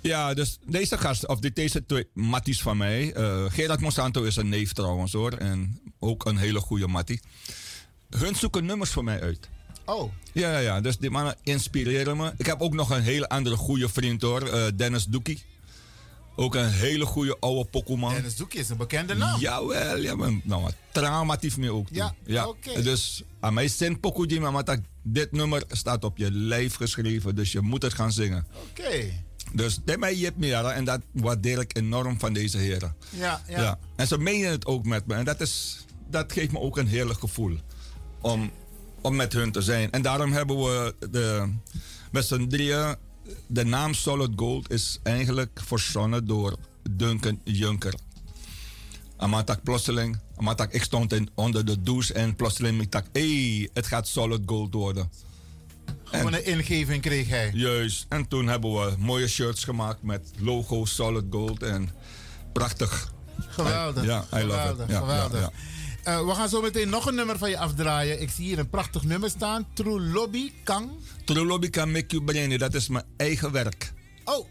Ja, 0.02 0.34
dus 0.34 0.58
deze 0.66 0.98
gast, 0.98 1.26
of 1.26 1.38
dit- 1.38 1.54
deze 1.56 1.86
twee 1.86 2.08
matties 2.14 2.62
van 2.62 2.76
mij. 2.76 3.12
eh 3.12 3.44
Gerard 3.48 3.80
Monsanto 3.80 4.22
is 4.22 4.36
een 4.36 4.48
neef 4.48 4.72
trouwens 4.72 5.12
hoor. 5.12 5.32
En 5.32 5.80
ook 5.98 6.24
een 6.24 6.36
hele 6.36 6.60
goede 6.60 6.86
mattie. 6.86 7.20
Hun 8.10 8.34
zoeken 8.34 8.64
nummers 8.64 8.90
voor 8.90 9.04
mij 9.04 9.20
uit. 9.20 9.48
Oh, 9.84 10.12
Ja, 10.32 10.50
ja, 10.52 10.58
ja. 10.58 10.80
Dus 10.80 10.98
die 10.98 11.10
mannen 11.10 11.36
inspireren 11.42 12.16
me. 12.16 12.32
Ik 12.36 12.46
heb 12.46 12.60
ook 12.60 12.74
nog 12.74 12.90
een 12.90 13.02
hele 13.02 13.28
andere 13.28 13.56
goede 13.56 13.88
vriend 13.88 14.22
hoor. 14.22 14.42
eh, 14.42 14.66
Dennis 14.76 15.04
Doekie. 15.04 15.42
Ook 16.36 16.54
een 16.54 16.70
hele 16.70 17.04
goede 17.06 17.36
oude 17.40 17.70
pokoeman. 17.70 18.12
Dennis 18.12 18.36
Doekje 18.36 18.58
is 18.58 18.68
een 18.68 18.76
bekende 18.76 19.14
naam. 19.14 19.40
Jawel, 19.40 19.96
ja, 19.96 20.14
maar 20.16 20.30
nou, 20.42 20.62
wat 20.62 20.74
traumatief 20.92 21.56
me 21.56 21.72
ook. 21.72 21.86
toe. 21.88 22.12
Ja, 22.24 22.48
oké. 22.48 22.82
Dus 22.82 23.22
aan 23.40 23.54
mij 23.54 23.68
zin 23.68 24.00
pokoe 24.00 24.26
die, 24.26 24.40
maar 24.40 24.64
dat 24.64 24.80
dit 25.02 25.32
nummer 25.32 25.62
staat 25.68 26.04
op 26.04 26.16
je 26.18 26.30
lijf 26.32 26.74
geschreven, 26.74 27.34
dus 27.34 27.52
je 27.52 27.60
moet 27.60 27.82
het 27.82 27.94
gaan 27.94 28.12
zingen. 28.12 28.46
Oké. 28.70 29.12
Dus 29.52 29.78
dit 29.84 29.98
mij 29.98 30.16
jip 30.16 30.36
me 30.36 30.46
ja, 30.46 30.72
en 30.72 30.84
dat 30.84 31.00
waardeer 31.12 31.58
ik 31.58 31.76
enorm 31.76 32.18
van 32.18 32.32
deze 32.32 32.58
heren. 32.58 32.96
Ja, 33.10 33.42
ja. 33.48 33.78
En 33.96 34.06
ze 34.06 34.18
menen 34.18 34.50
het 34.50 34.66
ook 34.66 34.84
met 34.84 35.06
me 35.06 35.14
en 35.14 35.24
dat, 35.24 35.40
is, 35.40 35.84
dat 36.10 36.32
geeft 36.32 36.52
me 36.52 36.58
ook 36.58 36.78
een 36.78 36.86
heerlijk 36.86 37.20
gevoel 37.20 37.58
om, 38.20 38.50
om 39.00 39.16
met 39.16 39.32
hun 39.32 39.52
te 39.52 39.62
zijn. 39.62 39.90
En 39.90 40.02
daarom 40.02 40.32
hebben 40.32 40.56
we 40.56 40.94
de, 41.10 41.52
met 42.12 42.26
z'n 42.26 42.46
drieën, 42.46 42.96
de 43.46 43.64
naam 43.64 43.94
Solid 43.94 44.30
Gold 44.36 44.70
is 44.70 44.98
eigenlijk 45.02 45.60
verzonnen 45.64 46.26
door 46.26 46.56
Duncan 46.90 47.40
Junker. 47.44 47.94
Amatak 49.16 49.62
plotseling, 49.62 50.18
amatak 50.36 50.72
ik 50.72 50.82
stond 50.82 51.12
in, 51.12 51.30
onder 51.34 51.64
de 51.64 51.82
douche 51.82 52.12
en 52.14 52.36
plotseling 52.36 52.82
ik 52.82 52.92
dacht, 52.92 53.08
hé, 53.12 53.54
hey, 53.56 53.68
het 53.72 53.86
gaat 53.86 54.08
Solid 54.08 54.42
Gold 54.46 54.74
worden. 54.74 55.10
Gewoon 56.04 56.32
een 56.32 56.44
ingeving 56.44 57.02
kreeg 57.02 57.28
hij. 57.28 57.50
Juist. 57.54 58.06
En 58.08 58.28
toen 58.28 58.46
hebben 58.48 58.72
we 58.72 58.94
mooie 58.98 59.28
shirts 59.28 59.64
gemaakt 59.64 60.02
met 60.02 60.30
logo 60.38 60.84
Solid 60.84 61.24
Gold 61.30 61.62
en 61.62 61.90
prachtig. 62.52 63.12
Geweldig. 63.48 64.04
Ja, 64.04 64.24
I 64.34 64.42
love 64.42 64.42
it. 64.42 64.48
geweldig, 64.48 64.88
Ja, 64.90 64.98
geweldig. 64.98 65.40
ja, 65.40 65.50
Eh, 66.04 66.26
we 66.26 66.34
gaan 66.34 66.48
zo 66.48 66.60
meteen 66.60 66.88
nog 66.88 67.06
een 67.06 67.14
nummer 67.14 67.38
van 67.38 67.50
je 67.50 67.58
afdraaien. 67.58 68.20
Ik 68.22 68.30
zie 68.30 68.44
hier 68.44 68.58
een 68.58 68.70
prachtig 68.70 69.02
nummer 69.02 69.30
staan. 69.30 69.66
True 69.74 70.00
Lobby 70.00 70.52
Kang. 70.64 70.90
True 71.24 71.44
Lobby 71.44 71.70
kan 71.70 71.90
make 71.92 72.06
you 72.08 72.24
brainy, 72.24 72.56
dat 72.56 72.74
is 72.74 72.88
mijn 72.88 73.04
eigen 73.16 73.52
werk. 73.52 73.92
Oh, 74.24 74.46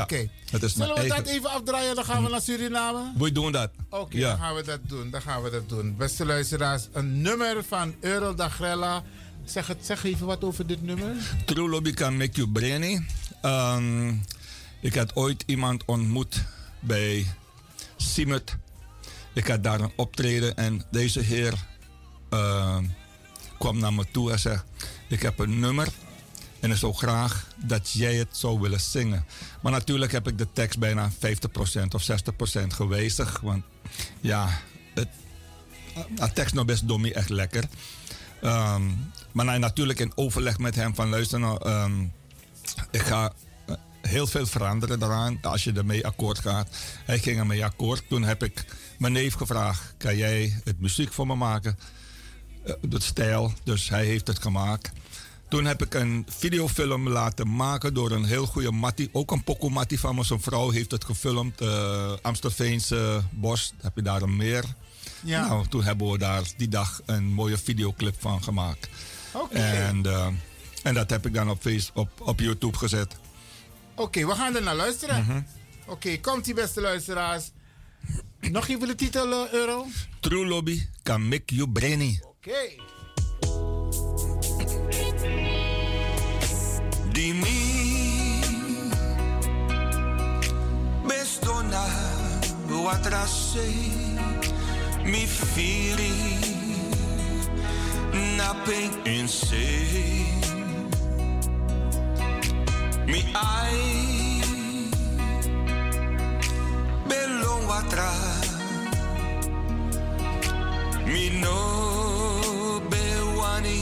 oké. 0.00 0.28
dat 0.50 0.62
is 0.62 0.74
mijn 0.74 0.88
Zullen 0.88 0.94
we 1.02 1.08
dat 1.08 1.16
eigen- 1.18 1.26
even 1.34 1.50
afdraaien? 1.50 1.94
Dan 1.94 2.04
gaan 2.04 2.24
we 2.24 2.30
naar 2.30 2.40
Suriname. 2.40 3.12
We 3.18 3.32
doen 3.32 3.52
dat. 3.52 3.70
Oké, 3.90 4.18
dan 4.20 4.38
gaan 4.38 4.54
we 4.54 4.62
dat 4.62 4.80
doen. 4.82 5.10
Dan 5.10 5.22
gaan 5.22 5.42
we 5.42 5.50
dat 5.50 5.68
doen. 5.68 5.96
Beste 5.96 6.24
luisteraars, 6.26 6.88
een 6.92 7.22
nummer 7.22 7.64
van 7.68 7.94
Earl 8.00 8.34
Dagrella. 8.34 9.02
Zeg, 9.48 9.66
het, 9.66 9.86
zeg 9.86 10.04
even 10.04 10.26
wat 10.26 10.44
over 10.44 10.66
dit 10.66 10.82
nummer. 10.82 11.16
True 11.44 11.68
Lobby 11.68 11.92
kan 11.92 12.16
make 12.16 12.32
you 12.32 12.48
brainy. 12.48 13.06
Ehm, 13.42 14.14
ik 14.80 14.94
had 14.94 15.16
ooit 15.16 15.42
iemand 15.46 15.84
ontmoet 15.84 16.44
bij 16.80 17.26
Simut. 17.96 18.56
Ik 19.32 19.46
had 19.46 19.62
daar 19.62 19.80
een 19.80 19.92
optreden 19.96 20.56
en 20.56 20.84
deze 20.90 21.20
heer 21.20 21.54
ehm, 22.30 22.84
kwam 23.58 23.78
naar 23.78 23.92
me 23.92 24.04
toe 24.10 24.32
en 24.32 24.38
zei: 24.38 24.60
Ik 25.08 25.22
heb 25.22 25.38
een 25.38 25.58
nummer 25.58 25.88
en 26.60 26.70
ik 26.70 26.76
zou 26.76 26.94
graag 26.94 27.46
dat 27.56 27.90
jij 27.90 28.14
het 28.14 28.36
zou 28.36 28.60
willen 28.60 28.80
zingen. 28.80 29.24
Maar 29.62 29.72
natuurlijk 29.72 30.12
heb 30.12 30.28
ik 30.28 30.38
de 30.38 30.52
tekst 30.52 30.78
bijna 30.78 31.10
50% 31.10 31.14
of 31.94 32.02
60% 32.02 32.66
gewijzigd. 32.66 33.40
Want 33.40 33.64
ja, 34.20 34.60
het, 34.94 35.08
de 36.14 36.32
tekst 36.32 36.54
nog 36.54 36.64
best 36.64 36.88
dommie 36.88 37.14
echt 37.14 37.28
lekker. 37.28 37.64
Ehm, 38.40 38.82
maar 39.32 39.44
nou, 39.44 39.58
natuurlijk 39.58 39.98
in 40.00 40.12
overleg 40.14 40.58
met 40.58 40.74
hem 40.74 40.94
van 40.94 41.08
luister 41.08 41.40
nou, 41.40 41.64
ehm, 41.64 42.02
ik 42.90 43.00
ga 43.02 43.32
eh, 43.66 43.74
heel 44.02 44.26
veel 44.26 44.46
veranderen 44.46 44.98
daaraan 44.98 45.38
als 45.42 45.64
je 45.64 45.72
ermee 45.72 46.06
akkoord 46.06 46.38
gaat. 46.38 46.68
Hij 47.04 47.18
ging 47.18 47.38
ermee 47.38 47.64
akkoord. 47.64 48.02
Toen 48.08 48.22
heb 48.22 48.42
ik 48.42 48.64
mijn 48.98 49.12
neef 49.12 49.34
gevraagd, 49.34 49.94
kan 49.96 50.16
jij 50.16 50.60
het 50.64 50.80
muziek 50.80 51.12
voor 51.12 51.26
me 51.26 51.34
maken? 51.34 51.78
Eh, 52.64 52.74
de 52.80 53.00
stijl, 53.02 53.52
dus 53.64 53.88
hij 53.88 54.04
heeft 54.04 54.26
het 54.26 54.38
gemaakt. 54.38 54.90
Toen 55.48 55.64
heb 55.64 55.82
ik 55.82 55.94
een 55.94 56.26
videofilm 56.28 57.08
laten 57.08 57.56
maken 57.56 57.94
door 57.94 58.10
een 58.10 58.24
heel 58.24 58.46
goede 58.46 58.70
Mattie. 58.72 59.08
Ook 59.12 59.30
een 59.30 59.44
Poco 59.44 59.68
Mattie 59.68 60.00
van 60.00 60.14
me. 60.14 60.24
Zijn 60.24 60.40
vrouw 60.40 60.70
heeft 60.70 60.90
het 60.90 61.04
gefilmd. 61.04 61.60
eh 61.60 62.12
Amstelveense 62.22 63.22
bos. 63.30 63.72
Heb 63.80 63.92
je 63.96 64.02
daar 64.02 64.22
een 64.22 64.36
meer? 64.36 64.64
Ja. 65.20 65.46
Nou, 65.48 65.66
toen 65.68 65.84
hebben 65.84 66.10
we 66.10 66.18
daar 66.18 66.42
die 66.56 66.68
dag 66.68 67.00
een 67.06 67.32
mooie 67.32 67.58
videoclip 67.58 68.14
van 68.18 68.42
gemaakt. 68.42 68.88
En 69.50 70.06
eh, 70.06 70.26
En 70.82 70.94
dat 70.94 71.10
heb 71.10 71.26
ik 71.26 71.34
dan 71.34 71.50
op, 71.50 71.60
face, 71.60 71.90
op, 71.94 72.08
op 72.20 72.40
YouTube 72.40 72.76
gezet. 72.78 73.16
Oké, 73.94 74.26
we 74.26 74.34
gaan 74.34 74.56
er 74.56 74.62
naar 74.62 74.74
luisteren. 74.76 75.24
Mhm. 75.24 75.40
Oké, 75.86 76.18
komt 76.20 76.44
die 76.44 76.54
beste 76.54 76.80
luisteraars. 76.80 77.50
Nog 78.40 78.68
even 78.68 78.86
de 78.88 78.94
titel, 78.94 79.32
eh, 79.46 79.52
Euro? 79.52 79.86
True 80.20 80.46
Lobby 80.46 80.86
can 81.02 81.28
make 81.28 81.54
you 81.54 81.68
brainy. 81.68 82.20
Oké. 82.22 82.86
Di 87.12 87.32
mi 87.32 88.40
bestona 91.06 91.86
watrase 92.66 93.68
mi 95.04 95.26
firi 95.26 96.57
na 98.38 98.50
pen 98.64 98.90
in 99.14 99.28
se 99.28 99.66
mi 103.10 103.20
ai 103.34 103.82
bello 107.08 107.54
watra 107.68 108.12
mi 111.12 111.24
no 111.42 111.58
bewani 112.90 113.80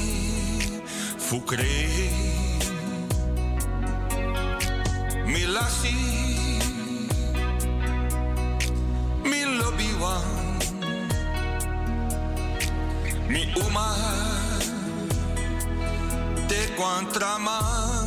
fukre 1.26 1.78
mi 5.32 5.42
lasi 5.54 5.96
mi 9.30 9.40
lobby 9.58 9.90
wan 10.02 10.45
mi 13.28 13.52
uma 13.56 13.94
te 16.48 16.60
contraman 16.76 18.05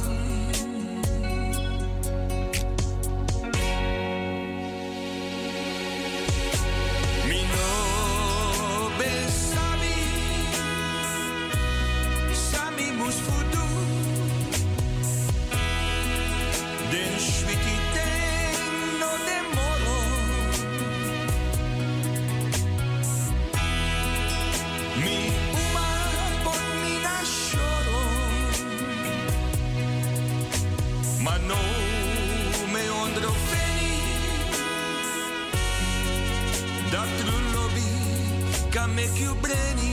make 38.96 39.20
you 39.20 39.36
brainy 39.36 39.89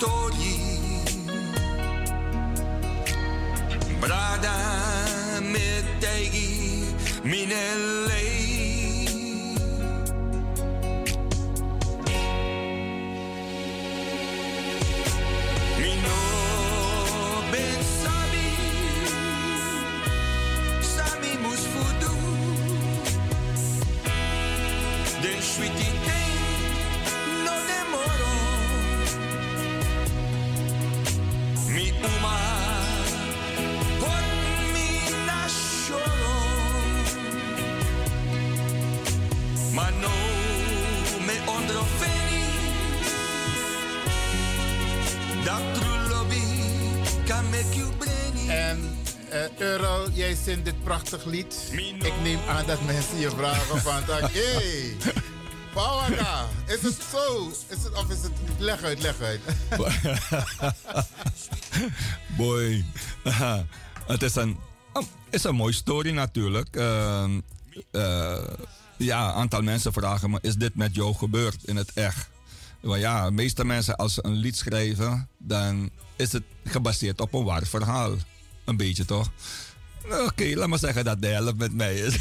na 0.00 0.55
prachtig 50.86 51.24
lied. 51.24 51.70
Ik 51.98 52.12
neem 52.22 52.38
aan 52.48 52.66
dat 52.66 52.84
mensen 52.84 53.18
je 53.18 53.30
vragen 53.30 53.80
van... 53.80 54.02
Hey, 54.32 54.96
Pawaka, 55.72 56.46
is 56.66 56.82
het 56.82 56.98
zo? 57.10 57.52
Is 57.68 57.82
het, 57.82 57.92
of 57.92 58.10
is 58.10 58.22
het... 58.22 58.32
Leg 58.58 58.82
uit, 58.82 59.02
leg 59.02 59.20
uit. 59.20 59.40
Boy. 62.38 62.84
het 64.12 64.22
is 64.22 64.34
een, 64.34 64.56
oh, 64.92 65.02
is 65.30 65.44
een 65.44 65.54
mooie 65.54 65.72
story 65.72 66.10
natuurlijk. 66.10 66.76
Ehm, 66.76 67.40
eh, 67.90 68.44
ja, 68.96 69.28
een 69.28 69.34
aantal 69.34 69.62
mensen 69.62 69.92
vragen 69.92 70.30
me: 70.30 70.38
is 70.42 70.54
dit 70.54 70.74
met 70.74 70.94
jou 70.94 71.14
gebeurd 71.14 71.64
in 71.64 71.76
het 71.76 71.92
echt? 71.92 72.28
Maar 72.80 72.98
ja, 72.98 73.24
de 73.24 73.30
meeste 73.30 73.64
mensen 73.64 73.96
als 73.96 74.14
ze 74.14 74.24
een 74.24 74.36
lied 74.36 74.56
schrijven, 74.56 75.28
dan 75.38 75.90
is 76.16 76.32
het 76.32 76.44
gebaseerd 76.64 77.20
op 77.20 77.34
een 77.34 77.44
waar 77.44 77.66
verhaal. 77.66 78.14
Een 78.64 78.76
beetje 78.76 79.04
toch? 79.04 79.30
Oké, 80.10 80.54
laat 80.54 80.68
maar 80.68 80.78
zeggen 80.78 81.04
dat 81.04 81.22
de 81.22 81.26
helft 81.26 81.56
met 81.56 81.74
mij 81.74 81.94
is. 81.94 82.16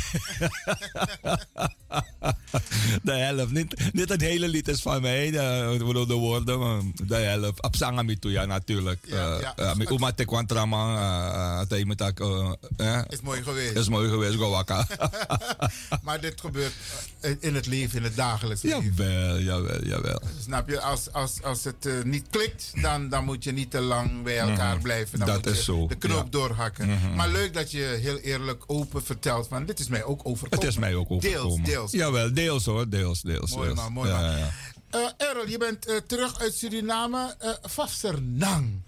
de 3.03 3.11
helft. 3.13 3.51
Niet, 3.51 3.93
niet 3.93 4.09
het 4.09 4.21
hele 4.21 4.47
lied 4.47 4.67
is 4.67 4.81
van 4.81 5.01
mij, 5.01 5.31
de, 5.31 5.75
de 6.07 6.13
woorden, 6.13 6.59
maar 6.59 6.81
de 7.07 7.15
helft. 7.15 7.61
Op 7.61 7.75
zang 7.75 8.19
toe, 8.19 8.31
ja, 8.31 8.45
natuurlijk. 8.45 8.99
Ja, 9.05 9.53
ja. 9.55 9.73
Met 9.73 9.89
Uma 9.89 10.11
te 10.11 10.25
kwantrama, 10.25 11.65
met 11.85 11.97
dat, 11.97 12.19
eh, 12.19 12.51
eh, 12.77 13.01
Is 13.09 13.21
mooi 13.21 13.43
geweest. 13.43 13.75
is 13.75 13.89
mooi 13.89 14.09
geweest, 14.09 14.35
Gowaka. 14.35 14.87
Maar 16.03 16.21
dit 16.21 16.41
gebeurt 16.41 16.73
eh, 17.19 17.31
in 17.39 17.55
het 17.55 17.65
leven, 17.65 17.97
in 17.97 18.03
het 18.03 18.15
dagelijks 18.15 18.61
leven. 18.61 18.83
jawel, 18.83 19.39
jawel, 19.39 19.85
jawel. 19.85 20.21
Snap 20.41 20.69
je? 20.69 20.81
Als, 20.81 21.11
als, 21.11 21.41
als 21.43 21.63
het 21.63 21.85
eh, 21.85 21.93
niet 22.03 22.25
klikt, 22.29 22.71
dan, 22.81 23.09
dan 23.09 23.23
moet 23.25 23.43
je 23.43 23.51
niet 23.51 23.71
te 23.71 23.79
lang 23.81 24.23
bij 24.23 24.37
elkaar 24.37 24.77
blijven. 24.79 25.19
Dan 25.19 25.27
Mhm. 25.27 25.37
Dat 25.37 25.45
moet 25.45 25.53
is 25.53 25.65
je 25.65 25.71
zo, 25.71 25.87
de 25.87 25.95
knoop 25.95 26.15
ja. 26.17 26.21
Mhm. 26.21 26.29
doorhakken. 26.31 26.99
Maar 27.15 27.29
leuk 27.29 27.53
dat 27.53 27.71
je 27.71 27.74
heel 27.83 28.17
eerlijk 28.17 28.63
open 28.67 29.03
vertelt 29.03 29.47
van 29.47 29.65
dit 29.65 29.79
is 29.79 29.87
mij 29.87 30.03
ook 30.03 30.19
overkomen. 30.23 30.59
Het 30.59 30.67
is 30.67 30.77
mij 30.77 30.95
ook 30.95 31.11
overkomen. 31.11 31.63
Deels, 31.63 31.69
deels. 31.69 31.91
Jawel, 31.91 32.33
deels 32.33 32.65
hoor, 32.65 32.89
deels, 32.89 33.21
deels. 33.21 33.51
Mooi 33.55 33.65
deels. 33.67 33.79
man, 33.79 33.93
mooi 33.93 34.09
ja, 34.09 34.21
man. 34.21 34.23
ja, 34.31 34.37
ja. 34.37 34.51
Eh, 34.89 35.27
Errol, 35.27 35.47
je 35.47 35.57
bent 35.57 35.85
eh, 35.85 35.95
terug 36.07 36.39
uit 36.39 36.53
Suriname. 36.53 37.35
eh 37.39 37.49
Vafsernang. 37.61 38.81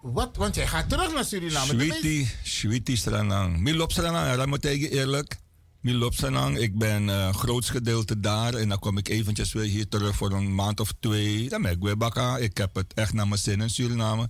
Wat? 0.00 0.36
Want 0.36 0.54
jij 0.54 0.66
gaat 0.66 0.88
terug 0.88 1.14
naar 1.14 1.24
Suriname. 1.24 1.66
Sweetie, 1.72 2.30
Sweetie 2.42 2.96
Stranang. 2.96 3.58
Milop 3.60 3.92
Stranang, 3.92 4.36
dat 4.36 4.46
moet 4.46 4.64
ik 4.64 4.92
eerlijk. 4.92 5.36
Milop 5.80 6.14
Stranang, 6.14 6.58
ik 6.58 6.78
ben 6.78 7.08
uh, 7.08 7.34
grootst 7.34 7.70
gedeelte 7.70 8.20
daar 8.20 8.54
en 8.54 8.68
dan 8.68 8.78
kom 8.78 8.98
ik 8.98 9.08
eventjes 9.08 9.52
weer 9.52 9.64
hier 9.64 9.88
terug 9.88 10.16
voor 10.16 10.32
een 10.32 10.54
maand 10.54 10.80
of 10.80 10.92
twee. 11.00 11.48
Dan 11.48 11.62
ben 11.62 11.70
ik 11.72 11.78
weer 11.82 11.96
bakka. 11.96 12.36
Ik 12.38 12.56
heb 12.56 12.74
het 12.74 12.94
echt 12.94 13.12
naar 13.12 13.28
mijn 13.28 13.40
zin 13.40 13.60
in 13.60 13.70
Suriname. 13.70 14.28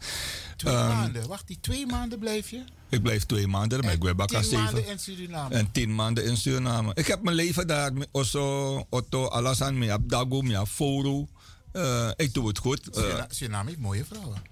Twee 0.57 0.75
Ehm, 0.75 0.89
maanden. 0.89 1.29
Wacht, 1.29 1.47
die 1.47 1.59
twee 1.61 1.87
maanden 1.87 2.19
blijf 2.19 2.51
je? 2.51 2.65
Ik 2.93 3.03
blijf 3.03 3.25
twee 3.25 3.47
maanden, 3.47 3.71
dan 3.71 3.81
ben 3.81 3.97
ik 3.97 4.03
weer 4.03 4.27
tien 4.27 4.59
maanden 4.59 4.87
in 4.87 4.99
Suriname. 4.99 5.55
En 5.55 5.71
tien 5.73 5.95
maanden 5.95 6.25
in 6.25 6.37
Suriname. 6.37 6.91
Ik 6.95 7.07
heb 7.07 7.23
mijn 7.23 7.37
leven 7.37 7.67
daar, 7.67 7.93
met 7.93 8.09
Osso, 8.11 8.87
Otto, 8.89 9.27
Alasan, 9.27 9.79
Dago, 10.07 10.41
Mia 10.43 10.67
Foru. 10.67 11.27
Eh, 11.73 12.11
ik 12.17 12.35
doe 12.35 12.49
het 12.49 12.59
goed. 12.59 12.89
Eh, 12.91 13.03
Surina- 13.03 13.27
Suriname 13.31 13.69
heeft 13.69 13.81
mooie 13.81 14.05
vrouwen. 14.05 14.43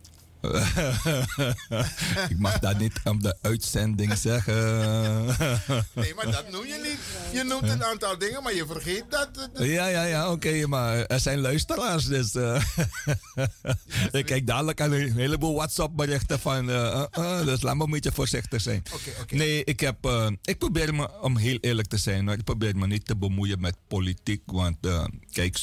Ik 2.28 2.38
mag 2.38 2.58
dat 2.58 2.78
niet 2.78 3.00
op 3.04 3.22
de 3.22 3.36
uitzending 3.42 4.18
zeggen. 4.18 4.54
Nee, 5.94 6.14
maar 6.14 6.30
dat 6.30 6.50
noem 6.50 6.66
je 6.66 6.80
niet. 6.82 6.98
Je 7.32 7.44
noemt 7.44 7.68
een 7.68 7.84
aantal 7.84 8.18
dingen, 8.18 8.42
maar 8.42 8.54
je 8.54 8.66
vergeet 8.66 9.04
dat. 9.08 9.48
Ja, 9.54 9.86
ja, 9.86 10.04
ja, 10.04 10.32
oké, 10.32 10.66
maar 10.66 11.04
er 11.04 11.20
zijn 11.20 11.40
luisteraars, 11.40 12.04
dus 12.04 12.34
eh, 12.34 12.62
ik 14.20 14.26
kijk 14.26 14.46
dadelijk 14.46 14.80
aan 14.80 14.92
een 14.92 15.12
heleboel 15.12 15.54
WhatsApp-berichten 15.54 16.40
van, 16.40 16.70
eh, 16.70 17.44
dus 17.44 17.62
laat 17.62 17.76
me 17.76 17.84
een 17.84 17.90
beetje 17.90 18.12
voorzichtig 18.12 18.60
zijn. 18.60 18.82
Nee, 19.28 19.64
ik, 19.64 19.80
heb, 19.80 19.96
ik 20.42 20.58
probeer 20.58 20.94
me, 20.94 21.20
om 21.20 21.36
heel 21.36 21.58
eerlijk 21.60 21.88
te 21.88 21.96
zijn, 21.96 22.28
ik 22.28 22.44
probeer 22.44 22.76
me 22.76 22.86
niet 22.86 23.06
te 23.06 23.16
bemoeien 23.16 23.60
met 23.60 23.76
politiek, 23.88 24.42
want 24.46 24.76
kijk, 25.32 25.56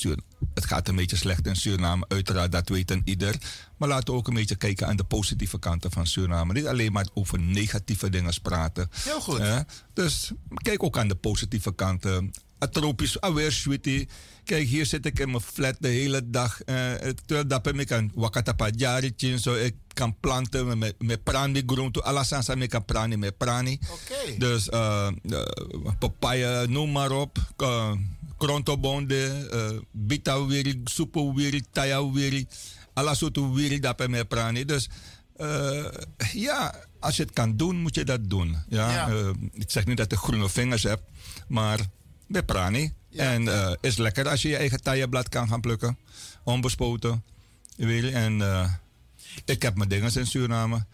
het 0.53 0.65
gaat 0.65 0.87
een 0.87 0.95
beetje 0.95 1.15
slecht 1.15 1.47
in 1.47 1.55
Suriname, 1.55 2.05
uiteraard, 2.07 2.51
dat 2.51 2.69
weet 2.69 2.91
een 2.91 3.01
ieder. 3.05 3.35
Maar 3.77 3.89
laten 3.89 4.13
we 4.13 4.19
ook 4.19 4.27
een 4.27 4.33
beetje 4.33 4.55
kijken 4.55 4.87
aan 4.87 4.95
de 4.95 5.03
positieve 5.03 5.59
kanten 5.59 5.91
van 5.91 6.07
Suriname. 6.07 6.53
Niet 6.53 6.67
alleen 6.67 6.91
maar 6.91 7.07
over 7.13 7.39
negatieve 7.39 8.09
dingen 8.09 8.41
praten. 8.41 8.89
Heel 9.03 9.21
goed. 9.21 9.41
Dus 9.93 10.31
kijk 10.55 10.83
ook 10.83 10.97
aan 10.97 11.07
de 11.07 11.15
positieve 11.15 11.75
kanten. 11.75 12.31
Het 12.59 12.73
tropisch 12.73 13.21
alweer 13.21 13.51
sweetie. 13.51 14.07
Kijk, 14.43 14.67
hier 14.67 14.85
zit 14.85 15.05
ik 15.05 15.19
in 15.19 15.29
mijn 15.29 15.41
flat 15.41 15.75
de 15.79 15.87
hele 15.87 16.29
dag. 16.29 16.61
eh, 16.61 16.93
terwijl 17.25 17.47
dat 17.47 17.67
ik 17.67 17.87
kan 17.87 18.11
wakatapa 18.15 18.69
jaritje 18.75 19.39
zo. 19.39 19.53
Ik 19.55 19.75
kan 19.93 20.19
planten 20.19 20.77
met, 20.77 20.95
met 20.97 21.23
prani 21.23 21.63
groente. 21.65 22.03
Alasansa 22.03 22.53
ik 22.53 22.69
kan 22.69 22.85
prani 22.85 23.17
met 23.17 23.37
prani. 23.37 23.79
Oké. 23.91 24.37
Dus 24.37 24.69
eh, 24.69 25.07
papaya, 25.99 26.65
noem 26.65 26.91
maar 26.91 27.11
op. 27.11 27.37
Uh, 27.57 27.91
Krontobonde, 28.37 29.49
uh, 29.53 29.79
bita 29.91 30.45
wiri, 30.45 30.81
soepo 30.83 31.33
wiri, 31.33 31.63
taya 31.71 32.11
wiri. 32.11 32.47
Alla 32.93 33.13
soorten 33.13 33.53
wiri 33.53 33.79
dat 33.79 34.27
prani. 34.27 34.65
Dus 34.65 34.89
eh, 35.35 35.85
ja, 36.33 36.75
als 36.99 37.15
je 37.15 37.23
het 37.23 37.33
kan 37.33 37.57
doen, 37.57 37.81
moet 37.81 37.95
je 37.95 38.03
dat 38.05 38.29
doen. 38.29 38.57
Ja? 38.69 38.91
Ja. 38.91 39.09
Eh, 39.09 39.29
ik 39.53 39.71
zeg 39.71 39.85
niet 39.85 39.97
dat 39.97 40.11
ik 40.11 40.17
groene 40.17 40.49
vingers 40.49 40.83
heb, 40.83 41.01
maar 41.47 41.79
met 42.27 42.45
prani. 42.45 42.93
Ja. 43.09 43.31
En 43.31 43.47
eh 43.47 43.71
is 43.81 43.97
lekker 43.97 44.27
als 44.27 44.41
je 44.41 44.49
je 44.49 44.57
eigen 44.57 44.81
taaienblad 44.81 45.29
kan 45.29 45.47
gaan 45.47 45.61
plukken. 45.61 45.97
Onbespoten. 46.43 47.23
Je, 47.75 48.11
En 48.11 48.41
eh, 48.41 48.71
ik 49.45 49.61
heb 49.61 49.75
mijn 49.75 49.89
dingen 49.89 50.15
in 50.15 50.27
Suriname. 50.27 50.85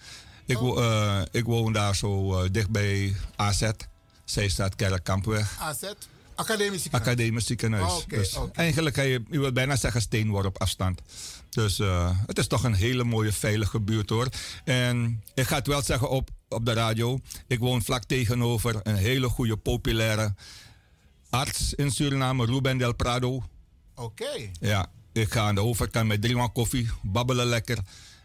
Ik, 0.45 0.57
eh, 0.61 1.21
ik 1.31 1.45
woon 1.45 1.73
daar 1.73 1.95
zo 1.95 2.39
eh, 2.39 2.49
dicht 2.51 2.69
bij 2.69 3.15
AZ. 3.35 3.69
Zij 4.25 4.47
staat 4.47 4.75
Kerkkampweg. 4.75 5.57
AZ, 5.59 5.83
Academisch 6.35 6.81
Ziekenhuis. 6.81 7.07
Academisch 7.07 7.45
ziekenhuis. 7.45 7.91
Oh, 7.91 7.97
oké, 7.97 8.17
dus. 8.17 8.37
Eigenlijk 8.53 8.95
kan 8.95 9.07
je, 9.07 9.23
je 9.29 9.39
wil 9.39 9.51
bijna 9.51 9.75
zeggen 9.75 10.01
steenworp 10.01 10.61
afstand. 10.61 11.01
Dus 11.49 11.79
eh, 11.79 12.17
het 12.25 12.37
is 12.37 12.47
toch 12.47 12.63
een 12.63 12.73
hele 12.73 13.03
mooie 13.03 13.31
veilige 13.31 13.79
buurt 13.79 14.09
hoor. 14.09 14.27
En 14.63 15.23
ik 15.33 15.47
ga 15.47 15.55
het 15.55 15.67
wel 15.67 15.81
zeggen 15.81 16.09
op, 16.09 16.29
op 16.49 16.65
de 16.65 16.73
radio. 16.73 17.19
Ik 17.47 17.59
woon 17.59 17.83
vlak 17.83 18.03
tegenover 18.03 18.79
een 18.83 18.95
hele 18.95 19.29
goede 19.29 19.57
populaire 19.57 20.35
arts 21.29 21.73
in 21.73 21.91
Suriname, 21.91 22.45
Ruben 22.45 22.77
Del 22.77 22.95
Prado. 22.95 23.43
Oké. 23.95 24.49
Ja, 24.59 24.91
ik 25.11 25.31
ga 25.31 25.41
aan 25.41 25.55
de 25.55 25.61
overkant 25.61 26.07
met 26.07 26.21
drie 26.21 26.35
man 26.35 26.51
koffie, 26.51 26.89
babbelen 27.01 27.45
lekker. 27.45 27.77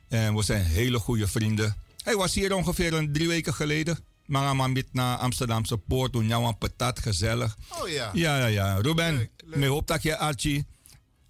En 0.08 0.34
we 0.34 0.42
zijn 0.42 0.64
hele 0.64 0.98
goede 0.98 1.28
vrienden. 1.28 1.76
Hij 2.02 2.16
was 2.16 2.34
hier 2.34 2.54
ongeveer 2.54 2.94
een 2.94 3.12
drie 3.12 3.28
weken 3.28 3.54
geleden. 3.54 3.98
Maar 4.28 4.56
met 4.56 4.86
naar 4.92 5.16
Amsterdamse 5.16 5.78
poort, 5.78 6.12
toen 6.12 6.26
jou 6.26 6.44
een 6.46 6.58
patat, 6.58 6.98
gezellig. 6.98 7.56
Oh 7.82 7.88
ja. 7.88 8.10
Ja, 8.12 8.38
ja, 8.38 8.46
ja. 8.46 8.74
Ruben, 8.80 9.28
me 9.44 9.66
hoop 9.66 9.86
dat 9.86 10.02
je 10.02 10.16
Archie. 10.16 10.66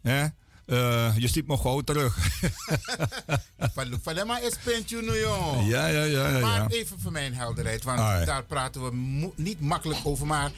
Hè? 0.03 0.27
Eh, 0.67 1.17
je 1.17 1.29
ziet 1.29 1.47
me 1.47 1.57
gauw 1.57 1.81
terug. 1.81 2.17
Van 3.75 4.27
maar 4.27 4.43
is 4.43 4.57
pentje 4.65 5.03
nu, 5.03 5.19
joh. 5.19 5.67
ja, 5.69 5.87
ja, 5.87 6.03
ja, 6.03 6.29
ja. 6.29 6.39
Maar 6.39 6.67
even 6.67 7.01
voor 7.01 7.13
mijn 7.13 7.35
helderheid, 7.35 7.83
want 7.85 8.27
daar 8.27 8.45
praten 8.45 8.85
we 8.85 8.91
mo- 8.97 9.33
niet 9.37 9.61
makkelijk 9.61 10.01
over. 10.05 10.27
Maar 10.27 10.51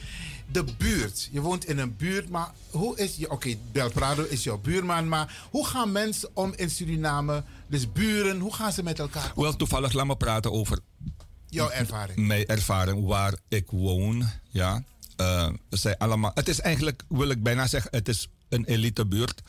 de 0.51 0.63
buurt. 0.77 1.29
Je 1.31 1.41
woont 1.41 1.65
in 1.65 1.77
een 1.77 1.95
buurt, 1.95 2.29
maar 2.29 2.51
hoe 2.69 2.97
is 2.97 3.15
je. 3.15 3.31
Oké, 3.31 3.55
Belprado 3.71 4.23
is 4.23 4.43
jouw 4.43 4.57
buurman, 4.57 5.07
maar 5.07 5.47
hoe 5.49 5.67
gaan 5.67 5.91
mensen 5.91 6.29
om 6.33 6.53
in 6.55 6.69
Suriname? 6.69 7.43
Dus 7.67 7.91
buren, 7.91 8.39
hoe 8.39 8.53
gaan 8.53 8.71
ze 8.73 8.83
met 8.83 8.99
elkaar 8.99 9.31
om? 9.35 9.43
Wel, 9.43 9.55
toevallig 9.55 9.93
laat 9.93 10.05
me 10.05 10.15
praten 10.15 10.51
over 10.51 10.79
Jouw 11.51 11.69
ervaring. 11.69 12.27
mijn 12.27 12.45
ervaring 12.45 13.05
waar 13.05 13.33
ik 13.47 13.65
woon. 13.71 14.25
Ja. 14.49 14.83
Het 15.69 15.79
zijn 15.79 15.97
allemaal, 15.97 16.31
het 16.33 16.47
is 16.47 16.59
eigenlijk, 16.61 17.03
wil 17.09 17.29
ik 17.29 17.43
bijna 17.43 17.67
zeggen, 17.67 17.91
het 17.93 18.07
is 18.07 18.29
een 18.49 18.65
elitebuurt. 18.65 19.41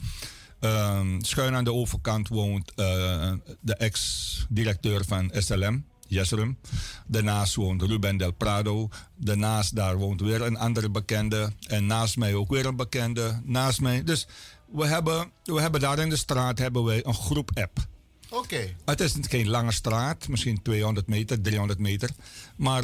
Ehm 0.61 1.21
schuin 1.21 1.55
aan 1.55 1.65
de 1.65 1.73
overkant 1.73 2.29
woont 2.29 2.73
eh, 2.75 3.33
de 3.61 3.75
ex-directeur 3.75 5.05
van 5.05 5.31
SLM, 5.35 5.85
Jesrum. 6.07 6.59
Daarnaast 7.07 7.55
woont 7.55 7.83
Ruben 7.83 8.17
Del 8.17 8.33
Prado. 8.33 8.89
Daarnaast 9.17 9.77
daar 9.77 9.97
woont 9.97 10.21
weer 10.21 10.43
een 10.43 10.57
andere 10.57 10.91
bekende. 10.91 11.53
En 11.67 11.87
naast 11.87 12.17
mij 12.17 12.35
ook 12.35 12.51
weer 12.51 12.67
een 12.67 12.77
bekende. 12.77 13.41
Naast 13.45 13.81
mij. 13.81 14.05
Dus 14.05 14.27
we 14.73 14.87
hebben, 14.87 15.31
we 15.45 15.61
hebben 15.61 15.81
daar 15.81 15.99
in 15.99 16.09
de 16.09 16.17
straat 16.17 16.59
hebben 16.59 16.85
wij 16.85 17.07
een 17.07 17.15
groep 17.15 17.51
app. 17.55 17.87
Oké. 18.33 18.75
Het 18.85 19.01
is 19.01 19.15
geen 19.21 19.49
lange 19.49 19.73
straat, 19.73 20.29
misschien 20.29 20.63
200 20.63 21.07
meter, 21.07 21.41
300 21.41 21.79
meter. 21.79 22.11
Maar 22.57 22.83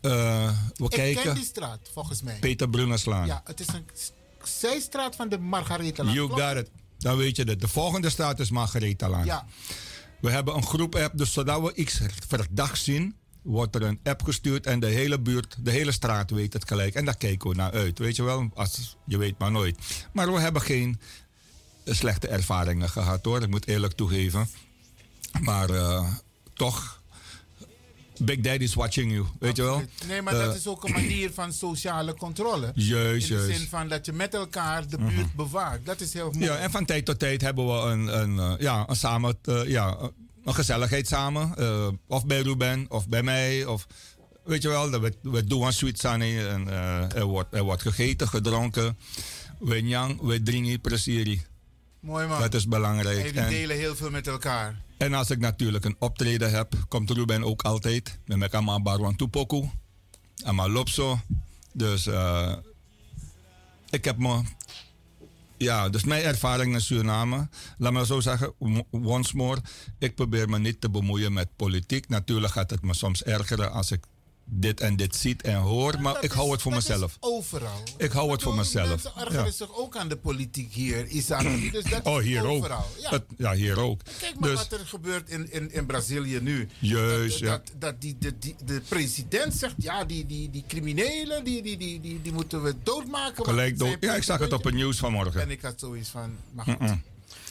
eh, 0.00 0.52
we 0.74 0.84
Ik 0.84 0.90
kijken. 0.90 1.22
ken 1.22 1.34
die 1.34 1.44
straat, 1.44 1.80
volgens 1.92 2.22
mij. 2.22 2.38
Peter 2.38 2.68
Brunnerslaan. 2.70 3.26
Ja, 3.26 3.40
het 3.44 3.60
is 3.60 3.66
een 3.66 3.84
zijstraat 4.42 5.16
van 5.16 5.28
de 5.28 5.38
Margaretha. 5.38 6.04
You 6.04 6.28
got 6.28 6.56
it. 6.56 6.70
Dan 6.98 7.16
weet 7.16 7.36
je 7.36 7.44
het. 7.44 7.60
De 7.60 7.68
volgende 7.68 8.10
straat 8.10 8.40
is 8.40 8.50
Margaretha 8.50 9.08
Laan. 9.08 9.24
Ja, 9.24 9.46
We 10.20 10.30
hebben 10.30 10.54
een 10.56 10.66
groep 10.66 10.94
app, 10.94 11.18
dus 11.18 11.32
zodat 11.32 11.62
we 11.62 11.74
iets 11.74 12.00
verdacht 12.28 12.82
zien, 12.82 13.14
wordt 13.42 13.74
er 13.74 13.82
een 13.82 14.00
app 14.02 14.22
gestuurd 14.22 14.66
en 14.66 14.80
de 14.80 14.86
hele 14.86 15.20
buurt, 15.20 15.56
de 15.64 15.70
hele 15.70 15.92
straat 15.92 16.30
weet 16.30 16.52
het 16.52 16.68
gelijk. 16.68 16.94
En 16.94 17.04
daar 17.04 17.16
kijken 17.16 17.50
we 17.50 17.56
naar 17.56 17.72
uit, 17.72 17.98
weet 17.98 18.16
je 18.16 18.22
wel. 18.22 18.50
Als, 18.54 18.96
je 19.06 19.18
weet 19.18 19.38
maar 19.38 19.50
nooit. 19.50 19.78
Maar 20.12 20.32
we 20.32 20.40
hebben 20.40 20.62
geen 20.62 21.00
slechte 21.84 22.28
ervaringen 22.28 22.88
gehad 22.90 23.24
hoor, 23.24 23.42
ik 23.42 23.48
moet 23.48 23.66
eerlijk 23.66 23.92
toegeven. 23.92 24.48
Maar 25.40 25.70
eh, 25.70 26.06
toch, 26.54 27.02
Big 28.18 28.40
Daddy's 28.40 28.74
watching 28.74 29.12
you, 29.12 29.24
weet 29.38 29.56
je 29.56 29.62
wel. 29.62 29.82
Nee, 30.06 30.22
maar 30.22 30.34
dat 30.34 30.50
Eh, 30.50 30.56
is 30.56 30.66
ook 30.66 30.84
een 30.84 30.92
manier 30.92 31.30
van 31.32 31.52
sociale 31.52 32.14
controle. 32.14 32.72
Juist, 32.92 33.30
In 33.30 33.36
de 33.36 33.42
juist. 33.42 33.58
zin 33.58 33.68
van 33.68 33.88
dat 33.88 34.06
je 34.06 34.12
met 34.12 34.34
elkaar 34.34 34.88
de 34.88 34.98
buurt 34.98 35.34
bewaakt. 35.34 35.86
Dat 35.86 36.00
is 36.00 36.12
heel 36.12 36.30
mooi. 36.30 36.44
Ja, 36.44 36.56
en 36.56 36.70
van 36.70 36.84
tijd 36.84 37.04
tot 37.04 37.18
tijd 37.18 37.40
hebben 37.40 37.66
we 37.66 37.72
een, 37.90 38.20
een, 38.20 38.38
eh, 38.38 38.54
ja, 38.58 38.84
een, 38.88 38.96
samen, 38.96 39.38
ja, 39.66 39.96
een 40.44 40.54
gezelligheid 40.54 41.06
samen. 41.08 41.54
of 42.06 42.26
bij 42.26 42.40
Ruben, 42.40 42.86
of 42.88 43.08
bij 43.08 43.22
mij. 43.22 43.64
Of, 43.64 43.86
weet 44.44 44.62
je 44.62 44.68
wel, 44.68 44.90
dat 44.90 45.00
we, 45.00 45.14
we 45.22 45.44
doen 45.44 45.62
een 45.66 45.72
sweet 45.72 45.98
sunny. 45.98 46.46
En, 46.46 46.68
er, 47.14 47.24
wordt, 47.24 47.54
er 47.54 47.62
wordt 47.62 47.82
gegeten, 47.82 48.28
gedronken. 48.28 48.98
We 49.58 49.80
nyang, 49.80 50.20
we 50.20 50.42
drinken 50.42 50.80
presiri. 50.80 51.42
Mooi 52.04 52.26
man. 52.26 52.40
Dat 52.40 52.54
is 52.54 52.68
belangrijk. 52.68 53.34
En, 53.34 53.48
delen 53.48 53.76
heel 53.76 53.96
veel 53.96 54.10
met 54.10 54.26
elkaar. 54.26 54.82
en 54.98 55.14
als 55.14 55.30
ik 55.30 55.38
natuurlijk 55.38 55.84
een 55.84 55.96
optreden 55.98 56.50
heb, 56.50 56.74
komt 56.88 57.10
Ruben 57.10 57.44
ook 57.44 57.62
altijd. 57.62 58.18
Met 58.26 58.38
mij 58.38 58.48
kan 58.48 58.82
Barwan 58.82 59.16
Tupoku. 59.16 59.70
En 60.44 60.70
Lopso. 60.70 61.20
Dus 61.72 62.06
eh, 62.06 62.52
ik 63.90 64.04
heb 64.04 64.18
me 64.18 64.42
ja, 65.56 65.88
dus 65.88 66.04
mijn 66.04 66.22
ervaring 66.22 66.74
in 66.74 66.80
Suriname, 66.80 67.48
laat 67.78 67.92
me 67.92 68.06
zo 68.06 68.20
zeggen, 68.20 68.54
once 68.90 69.36
more, 69.36 69.60
ik 69.98 70.14
probeer 70.14 70.48
me 70.48 70.58
niet 70.58 70.80
te 70.80 70.90
bemoeien 70.90 71.32
met 71.32 71.56
politiek. 71.56 72.08
Natuurlijk 72.08 72.52
gaat 72.52 72.70
het 72.70 72.82
me 72.82 72.94
soms 72.94 73.22
ergeren 73.22 73.72
als 73.72 73.90
ik 73.90 74.04
dit 74.44 74.80
en 74.80 74.96
dit 74.96 75.16
ziet 75.16 75.42
en 75.42 75.56
hoor, 75.56 76.00
maar 76.00 76.24
ik 76.24 76.30
hou 76.30 76.50
het 76.50 76.62
voor 76.62 76.72
mezelf. 76.72 77.16
Overal. 77.20 77.82
Ik 77.96 78.12
hou 78.12 78.32
het 78.32 78.42
voor 78.42 78.54
mezelf. 78.54 78.88
Mensen 78.88 79.12
ergeren 79.16 79.52
zich 79.52 79.76
ook 79.76 79.96
aan 79.96 80.08
de 80.08 80.16
politiek 80.16 80.72
hier, 80.72 81.06
Isaac. 81.06 81.42
Dus 81.72 81.84
dat 81.84 82.02
Oh, 82.02 82.18
hier 82.18 82.46
ook. 82.46 82.68
Ja. 83.36 83.52
Hier 83.52 83.80
ook. 83.80 84.00
Kijk 84.18 84.38
maar 84.38 84.48
Dus, 84.48 84.58
wat 84.58 84.72
er 84.72 84.86
gebeurt 84.86 85.28
in, 85.28 85.52
in, 85.52 85.72
in 85.72 85.86
Brazilië 85.86 86.40
nu. 86.40 86.68
Juist, 86.78 87.40
dat, 87.40 87.62
ja. 87.64 87.78
dat, 87.78 88.00
die, 88.00 88.16
de, 88.64 88.80
president 88.88 89.54
zegt, 89.54 89.74
ja, 89.76 90.04
die, 90.04 90.26
die, 90.26 90.50
die 90.50 90.64
criminelen, 90.68 91.44
die, 91.44 91.62
die, 91.62 91.76
die, 91.76 92.20
die, 92.22 92.32
moeten 92.32 92.62
we 92.62 92.74
doodmaken. 92.82 93.44
gelijk 93.44 93.78
dood. 93.78 93.96
Ja, 94.00 94.14
ik 94.14 94.22
zag 94.22 94.38
het 94.38 94.52
op 94.52 94.64
het 94.64 94.74
nieuws 94.74 94.98
vanmorgen. 94.98 95.40
En 95.40 95.50
ik 95.50 95.62
had 95.62 95.80
zoiets 95.80 96.08
van, 96.08 96.36
maar. 96.52 96.98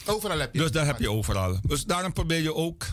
Overal 0.06 0.38
heb 0.38 0.52
je 0.52 0.58
Dus 0.58 0.70
daar 0.70 0.86
heb 0.86 0.98
je 0.98 1.10
overal. 1.10 1.58
Dus 1.62 1.84
daarom 1.84 2.12
probeer 2.12 2.42
je 2.42 2.54
ook 2.54 2.86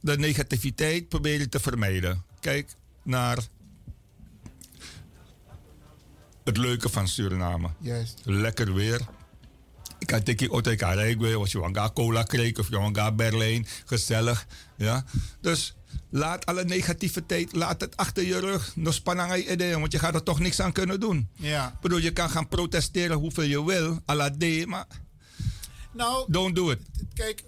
de 0.00 0.18
negativiteit 0.18 1.08
probeer 1.08 1.38
je 1.38 1.48
te 1.48 1.60
vermijden. 1.60 2.24
Kijk 2.40 2.74
naar 3.06 3.38
het 6.44 6.56
leuke 6.56 6.88
van 6.88 7.08
Suriname. 7.08 7.68
Juist. 7.80 8.20
Lekker 8.24 8.74
weer. 8.74 9.00
Ik 9.98 10.06
kan 10.06 10.22
tikkie 10.22 10.54
uit 10.54 10.66
elkaar 10.66 10.94
rijden. 10.94 11.36
Als 11.36 11.52
je 11.52 11.62
een 11.62 11.92
cola 11.92 12.22
kreeg 12.22 12.58
of 12.58 12.68
je 12.68 12.76
een 12.76 13.16
Berlijn. 13.16 13.66
Gezellig. 13.84 14.46
Ja. 14.76 15.04
Dus 15.40 15.74
laat 16.10 16.46
alle 16.46 16.64
negativiteit, 16.64 17.52
laat 17.54 17.80
het 17.80 17.96
achter 17.96 18.24
je 18.24 18.40
rug. 18.40 18.76
No 18.76 18.90
spannend 18.90 19.44
idee, 19.44 19.78
want 19.78 19.92
je 19.92 19.98
gaat 19.98 20.14
er 20.14 20.22
toch 20.22 20.38
niks 20.38 20.60
aan 20.60 20.72
kunnen 20.72 21.00
doen. 21.00 21.28
Ja. 21.32 21.68
Ik 21.68 21.80
bedoel, 21.80 21.98
je 21.98 22.10
kan 22.12 22.30
gaan 22.30 22.48
protesteren 22.48 23.16
hoeveel 23.16 23.44
je 23.44 23.64
wil. 23.64 24.00
à 24.10 24.14
la 24.14 24.30
D, 24.30 24.66
maar 24.66 24.86
Nou, 25.92 26.24
don't 26.32 26.54
do 26.56 26.70
it. 26.70 26.80
kijk, 27.14 27.44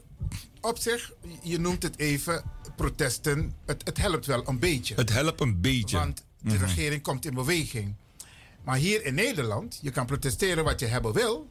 op 0.61 0.79
zich, 0.79 1.13
je 1.43 1.59
noemt 1.59 1.83
het 1.83 1.99
even, 1.99 2.43
protesten, 2.77 3.55
het, 3.67 3.83
het 3.85 3.99
helpt 3.99 4.27
wel 4.27 4.49
een 4.49 4.59
beetje. 4.59 4.95
Het 4.95 5.11
helpt 5.13 5.41
een 5.41 5.61
beetje. 5.61 5.97
Want 5.97 6.25
de 6.43 6.57
regering 6.57 7.03
komt 7.03 7.25
in 7.25 7.35
beweging. 7.35 7.95
Maar 8.65 8.77
hier 8.77 9.05
in 9.05 9.15
Nederland, 9.15 9.79
je 9.83 9.91
kan 9.91 10.07
protesteren 10.07 10.65
wat 10.65 10.81
je 10.81 10.87
hebben 10.87 11.13
wil. 11.13 11.51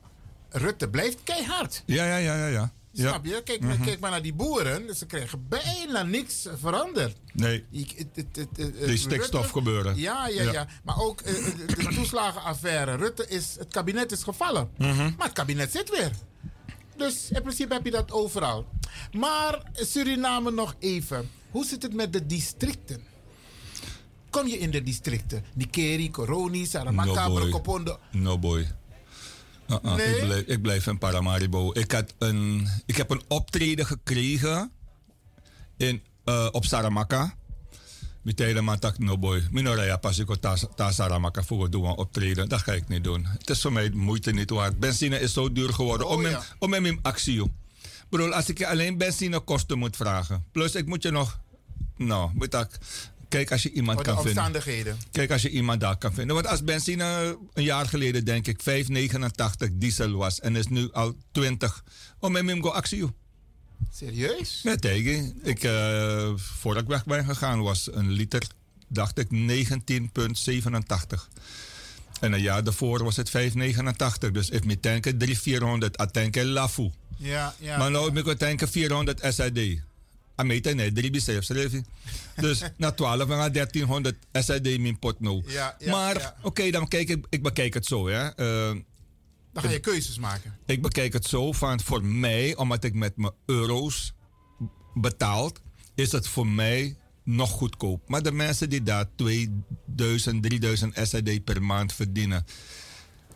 Rutte 0.50 0.90
blijft 0.90 1.18
keihard. 1.24 1.84
Ja, 1.86 2.06
ja, 2.06 2.18
ja, 2.18 2.36
ja. 2.36 2.48
ja. 2.48 2.72
Snap 2.94 3.26
je? 3.26 3.42
Kijk, 3.44 3.62
maar- 3.62 3.78
kijk 3.78 4.00
maar 4.00 4.12
naar 4.12 4.22
die 4.22 4.34
boeren. 4.34 4.96
Ze 4.96 5.06
krijgen 5.06 5.48
bijna 5.48 6.04
niks 6.04 6.48
veranderd. 6.56 7.18
Nee, 7.34 7.66
die 7.70 8.98
stikstof 8.98 9.50
gebeuren. 9.50 9.98
Ja, 9.98 10.28
ja, 10.28 10.42
ja, 10.42 10.52
Ja. 10.52 10.68
Maar 10.84 11.00
ook 11.00 11.22
eh, 11.22 11.34
de, 11.34 11.66
de 11.76 11.88
toeslagenaffaire. 11.96 12.96
Rutte 12.96 13.28
is, 13.28 13.56
het 13.60 13.68
kabinet 13.74 14.12
is 14.12 14.24
gevallen. 14.24 14.70
Mhm. 14.78 14.96
Maar 15.18 15.26
het 15.28 15.34
kabinet 15.34 15.72
zit 15.72 15.90
weer. 15.90 16.12
Dus 16.98 17.30
in 17.32 17.42
principe 17.42 17.74
heb 17.74 17.86
je 17.86 17.92
dat 17.92 18.12
overal. 18.12 18.66
Maar 19.12 19.62
Suriname 19.74 20.52
nog 20.52 20.76
even. 20.80 21.30
Hoe 21.52 21.66
zit 21.66 21.84
het 21.84 21.94
met 21.94 22.14
de 22.14 22.26
districten? 22.26 23.04
Kom 24.30 24.48
je 24.48 24.58
in 24.58 24.72
de 24.72 24.84
districten? 24.84 25.44
Nikeri, 25.54 26.12
Coroni, 26.12 26.66
Saramaka, 26.66 27.28
No. 27.28 27.98
No 28.12 28.40
boy. 28.40 28.68
Uh-uh, 29.68 29.96
Nee? 29.96 30.16
ik, 30.16 30.26
blijf, 30.26 30.46
ik 30.46 30.62
blijf 30.62 30.88
in 30.88 30.98
Paramaribo. 30.98 31.72
Ik, 31.74 31.92
had 31.92 32.14
een, 32.18 32.68
ik 32.86 32.98
heb 32.98 33.10
een 33.10 33.22
optreden 33.28 33.86
gekregen 33.86 34.72
in, 35.78 36.04
eh, 36.24 36.48
op 36.52 36.66
Saramaka. 36.66 37.36
Meteen 38.28 38.64
maar 38.64 38.80
tak 38.80 39.00
no 39.00 39.18
boy. 39.18 39.48
Minoraya 39.52 39.98
pas 39.98 40.20
ik 40.20 40.36
ta 40.76 40.92
Saramaka 40.92 41.44
voor 41.44 41.70
doen 41.70 41.96
optreden. 41.96 42.50
Dat 42.50 42.62
ga 42.62 42.74
ik 42.74 42.88
niet 42.88 43.04
doen. 43.04 43.26
Het 43.26 43.50
is 43.50 43.62
voor 43.62 43.72
mij 43.72 43.90
moeite 43.90 44.32
niet 44.32 44.50
waard. 44.50 44.80
Benzine 44.80 45.20
is 45.20 45.34
zo 45.34 45.52
duur 45.52 45.74
geworden. 45.74 46.08
Oh, 46.08 46.14
om, 46.14 46.22
ja. 46.22 46.30
hem, 46.30 46.40
om 46.60 46.74
hem 46.74 46.86
in 46.86 47.00
actie. 47.02 47.52
bedoel, 48.10 48.34
als 48.34 48.50
ik 48.50 48.58
je 48.58 48.68
alleen 48.68 48.98
benzinekosten 48.98 49.78
moet 49.78 49.96
vragen. 49.96 50.46
Plus 50.52 50.76
ik 50.76 50.86
moet 50.86 51.04
je 51.04 51.12
nog... 51.12 51.40
Nou, 51.98 52.32
moet 52.34 52.54
ik... 52.54 52.68
Kijk 53.28 53.52
als 53.52 53.64
je 53.64 53.72
iemand 53.72 53.98
de 53.98 54.04
kan 54.04 54.16
vinden. 54.24 54.98
Kijk, 55.12 55.32
als 55.32 55.42
je 55.42 55.50
iemand 55.50 55.80
daar 55.80 55.98
kan 55.98 56.14
vinden. 56.14 56.36
Want 56.36 56.48
als 56.48 56.64
benzine 56.64 57.38
een 57.54 57.64
jaar 57.64 57.86
geleden, 57.86 58.26
denk 58.26 58.48
ik, 58.48 58.62
5,89 59.70 59.74
diesel 59.74 60.12
was 60.12 60.40
en 60.40 60.56
is 60.56 60.68
nu 60.68 60.92
al 60.92 61.16
20. 61.32 61.84
Oh, 62.20 62.30
met 62.30 62.46
hem 62.46 62.64
go 62.64 62.70
actie. 62.70 63.06
Serieus? 63.94 64.62
Met 64.64 64.82
tegen. 64.82 65.40
Ik, 65.44 65.64
eh 65.64 66.32
voordat 66.36 66.84
ik 66.84 66.90
weg 66.90 67.06
ben 67.06 67.26
gegaan, 67.26 67.62
was 67.62 67.90
een 67.94 68.12
liter, 68.12 68.48
dacht 68.88 69.18
ik, 69.18 69.28
19,87. 69.30 71.28
En 72.20 72.34
een 72.34 72.42
jaar 72.42 72.64
daarvoor 72.64 73.04
was 73.04 73.16
het 73.16 73.30
5,89. 73.30 74.32
Dus 74.32 74.50
ik 74.50 74.66
moet 74.66 74.82
tanken 74.82 75.18
300, 75.18 75.42
400, 75.42 76.02
a 76.02 76.06
tanken 76.06 76.46
lafu. 76.46 76.92
Ja, 77.18 77.56
ja. 77.60 77.78
Maar 77.78 78.06
ik 78.06 78.24
moet 78.24 78.40
tanken 78.40 78.70
400 78.70 79.20
SAD. 79.34 79.60
Amete 80.36 80.70
nee, 80.70 80.92
drie 80.92 81.12
biceps. 81.12 81.48
Dus 82.36 82.62
na 82.78 82.92
12 82.92 83.22
en 83.22 83.38
na 83.38 83.50
1300 83.50 84.16
SAD 84.34 84.78
min 84.78 85.00
pot 85.00 85.20
nou. 85.20 85.44
Ja, 85.48 85.76
ja, 85.80 85.92
maar 85.92 86.20
ja. 86.20 86.36
oké, 86.42 86.70
dan 86.70 86.88
kijk 86.88 87.10
ik, 87.10 87.26
ik 87.30 87.44
bekijk 87.44 87.74
het 87.74 87.86
zo. 87.86 88.08
Hè. 88.08 88.28
Eh, 88.36 88.76
Dan 89.62 89.70
ga 89.70 89.76
je 89.76 89.82
keuzes 89.82 90.18
maken. 90.18 90.58
ik 90.66 90.82
bekijk 90.82 91.14
het 91.14 91.26
zo 91.26 91.52
van 91.52 91.82
voor 91.82 92.04
mij, 92.06 92.56
omdat 92.56 92.84
ik 92.84 92.94
met 92.94 93.18
mijn 93.18 93.34
euro's 93.46 94.14
betaald, 94.94 95.62
is 95.96 96.12
het 96.12 96.28
voor 96.28 96.48
mij 96.48 96.98
nog 97.24 97.50
goedkoop. 97.50 98.10
Maar 98.10 98.24
de 98.24 98.32
mensen 98.32 98.70
die 98.70 98.84
daar 98.84 99.06
2000, 99.16 100.44
3000 100.44 100.94
SAD 101.02 101.44
per 101.44 101.64
maand 101.64 101.94
verdienen. 101.94 102.46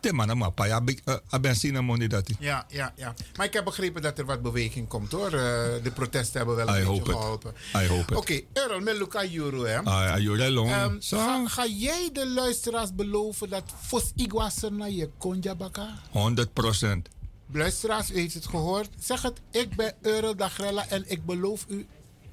De 0.01 0.13
mannen 0.13 0.37
maar 0.37 0.51
pa 0.51 0.65
ja, 0.65 0.81
eh, 1.05 1.15
a 1.33 1.39
benzine 1.39 1.81
money 1.81 2.07
dat. 2.07 2.29
Ja, 2.39 2.65
ja, 2.69 2.93
ja. 2.95 3.13
Maar 3.35 3.45
ik 3.45 3.53
heb 3.53 3.63
begrepen 3.63 4.01
dat 4.01 4.19
er 4.19 4.25
wat 4.25 4.41
beweging 4.41 4.87
komt 4.87 5.11
hoor. 5.11 5.25
Eh, 5.25 5.83
de 5.83 5.91
protesten 5.93 6.37
hebben 6.37 6.55
wel 6.55 6.67
een 6.67 6.81
I 6.81 6.85
beetje 6.85 7.11
geholpen. 7.11 7.53
I 7.75 7.87
hope 7.87 8.11
it. 8.11 8.17
Oké, 8.17 8.41
Earl, 8.53 8.79
met 8.79 8.97
Luca 8.97 9.25
Juro 9.25 9.63
hè. 9.63 9.83
Ah, 9.83 10.91
Zo. 10.99 11.17
ga, 11.17 11.47
ga 11.47 11.65
jij 11.67 12.09
de 12.13 12.29
luisteraars 12.29 12.95
beloven 12.95 13.49
dat 13.49 13.63
Fos 13.81 14.11
Iguaser 14.15 14.71
naar 14.71 14.89
je 14.89 15.09
konja 15.17 15.55
baka? 15.55 15.99
100 16.11 16.53
procent. 16.53 17.09
Luisteraars, 17.51 18.11
u 18.11 18.15
heeft 18.15 18.33
het 18.33 18.47
gehoord. 18.47 18.89
Zeg 18.99 19.21
het, 19.21 19.41
ik 19.51 19.75
ben 19.75 19.93
Earl 20.01 20.35
Dagrella 20.35 20.87
en 20.87 21.03
ik 21.07 21.25
beloof 21.25 21.65
u... 21.67 21.87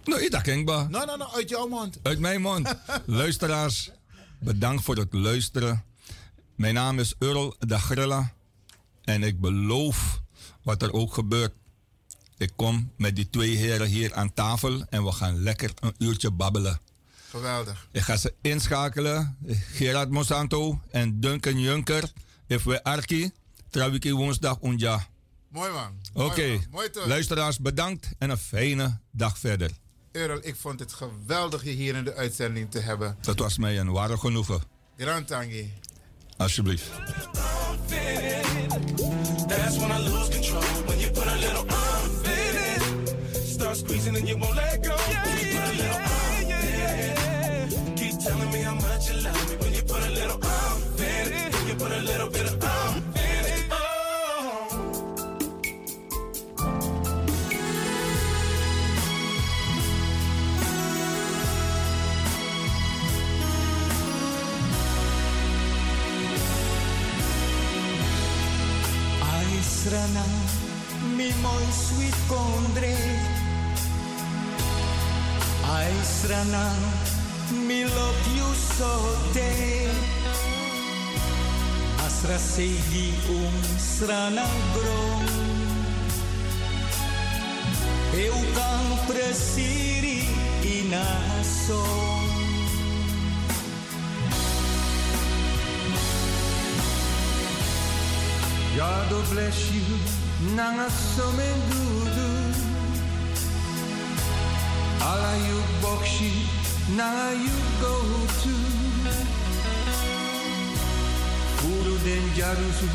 Nou, 0.05 0.23
ik 0.23 0.31
dacht, 0.31 0.45
Kengba. 0.45 0.87
Nou, 0.89 1.07
nou, 1.07 1.19
nou, 1.19 1.35
uit 1.35 1.49
jouw 1.49 1.69
mond. 1.69 1.99
Uit 2.03 2.19
mijn 2.19 2.41
mond. 2.41 2.75
Luisteraars, 3.07 3.91
bedankt 4.39 4.85
voor 4.85 4.97
het 4.97 5.13
luisteren. 5.13 5.85
Mijn 6.59 6.75
naam 6.75 6.99
is 6.99 7.15
Earl 7.19 7.55
de 7.59 7.79
Grilla. 7.79 8.33
En 9.05 9.23
ik 9.23 9.41
beloof 9.41 10.21
wat 10.63 10.83
er 10.83 10.93
ook 10.93 11.15
gebeurt. 11.15 11.53
Ik 12.37 12.53
kom 12.57 12.93
met 12.97 13.17
die 13.17 13.31
twee 13.31 13.57
heren 13.57 13.87
hier 13.87 14.15
aan 14.15 14.35
tafel 14.35 14.85
en 14.89 15.05
we 15.05 15.13
gaan 15.13 15.43
lekker 15.43 15.73
een 15.81 15.95
uurtje 15.99 16.31
babbelen. 16.31 16.81
Geweldig. 17.29 17.89
Ik 17.93 18.01
ga 18.01 18.17
ze 18.17 18.35
inschakelen. 18.41 19.37
Gerard 19.73 20.11
Monsanto 20.11 20.81
en 20.91 21.21
Duncan 21.21 21.61
Junker. 21.61 22.13
If 22.47 22.65
we 22.65 22.85
Arki. 22.85 23.31
Trawiki 23.71 24.13
woensdag 24.13 24.59
onja. 24.59 25.07
Mooi 25.49 25.73
man. 25.73 25.93
Oké. 26.13 26.59
Mooi 26.71 26.91
toch? 26.91 27.07
Luisteraars, 27.07 27.59
bedankt 27.59 28.09
en 28.19 28.31
een 28.31 28.39
fijne 28.39 29.01
dag 29.11 29.39
verder. 29.39 29.71
Earl, 30.13 30.39
ik 30.43 30.57
vond 30.57 30.81
het 30.81 30.93
geweldig 30.93 31.65
je 31.65 31.71
hier 31.71 31.95
in 31.95 32.05
de 32.05 32.15
uitzending 32.15 32.71
te 32.71 32.79
hebben. 32.79 33.17
Dat 33.21 33.39
was 33.39 33.59
mij 33.59 33.79
een 33.79 33.91
ware 33.91 34.19
genoegen. 34.19 34.63
Grand 34.97 35.27
Tangi. 35.27 35.73
Alsjeblieft. 36.39 36.91
Start 43.33 43.77
squeezing 43.77 44.17
and 44.17 44.29
you 44.29 44.39
won't 44.39 44.55
let 44.55 44.83
go. 44.83 44.98
Aisrana, 76.19 76.75
mi 77.53 77.85
love 77.85 78.27
you 78.37 78.53
so 78.55 78.91
day. 79.33 79.87
Asra 82.05 82.39
segi 82.39 83.15
um 83.31 83.55
sranang 83.79 84.59
grong. 84.75 85.29
Eu 88.19 88.35
kan 88.59 88.85
presiri 89.07 90.27
inasong. 90.67 92.27
God 98.75 99.11
will 99.11 99.23
bless 99.31 99.71
you, 99.71 99.87
nanga 100.57 100.91
somendudu. 100.91 102.18
Alla 105.11 105.35
you 105.49 105.61
bokshi, 105.83 106.31
nanga 106.97 107.33
you 107.45 107.57
go 107.81 107.95
to. 108.43 108.55
Furu 111.57 111.95
den 112.05 112.25
jarusu, 112.37 112.89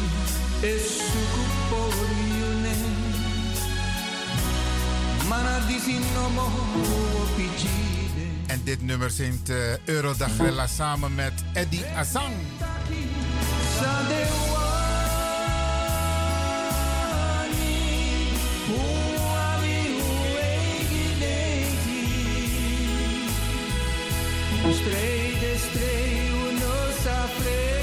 esuku 0.62 1.44
poriune. 1.70 2.76
Mana 5.30 5.60
disi 5.68 5.98
no 6.14 6.30
mo 6.30 6.46
opijide. 7.24 8.28
En 8.48 8.62
dit 8.64 8.82
nummer 8.82 9.10
zingt 9.10 9.50
uh, 9.50 9.56
Eurodagrella 9.86 10.68
samen 10.68 11.16
met 11.16 11.34
Eddie 11.54 11.86
Azang. 11.96 12.36
Strijden, 24.72 25.60
strijden, 25.60 26.54
nos 26.54 27.08
afrede. 27.08 27.83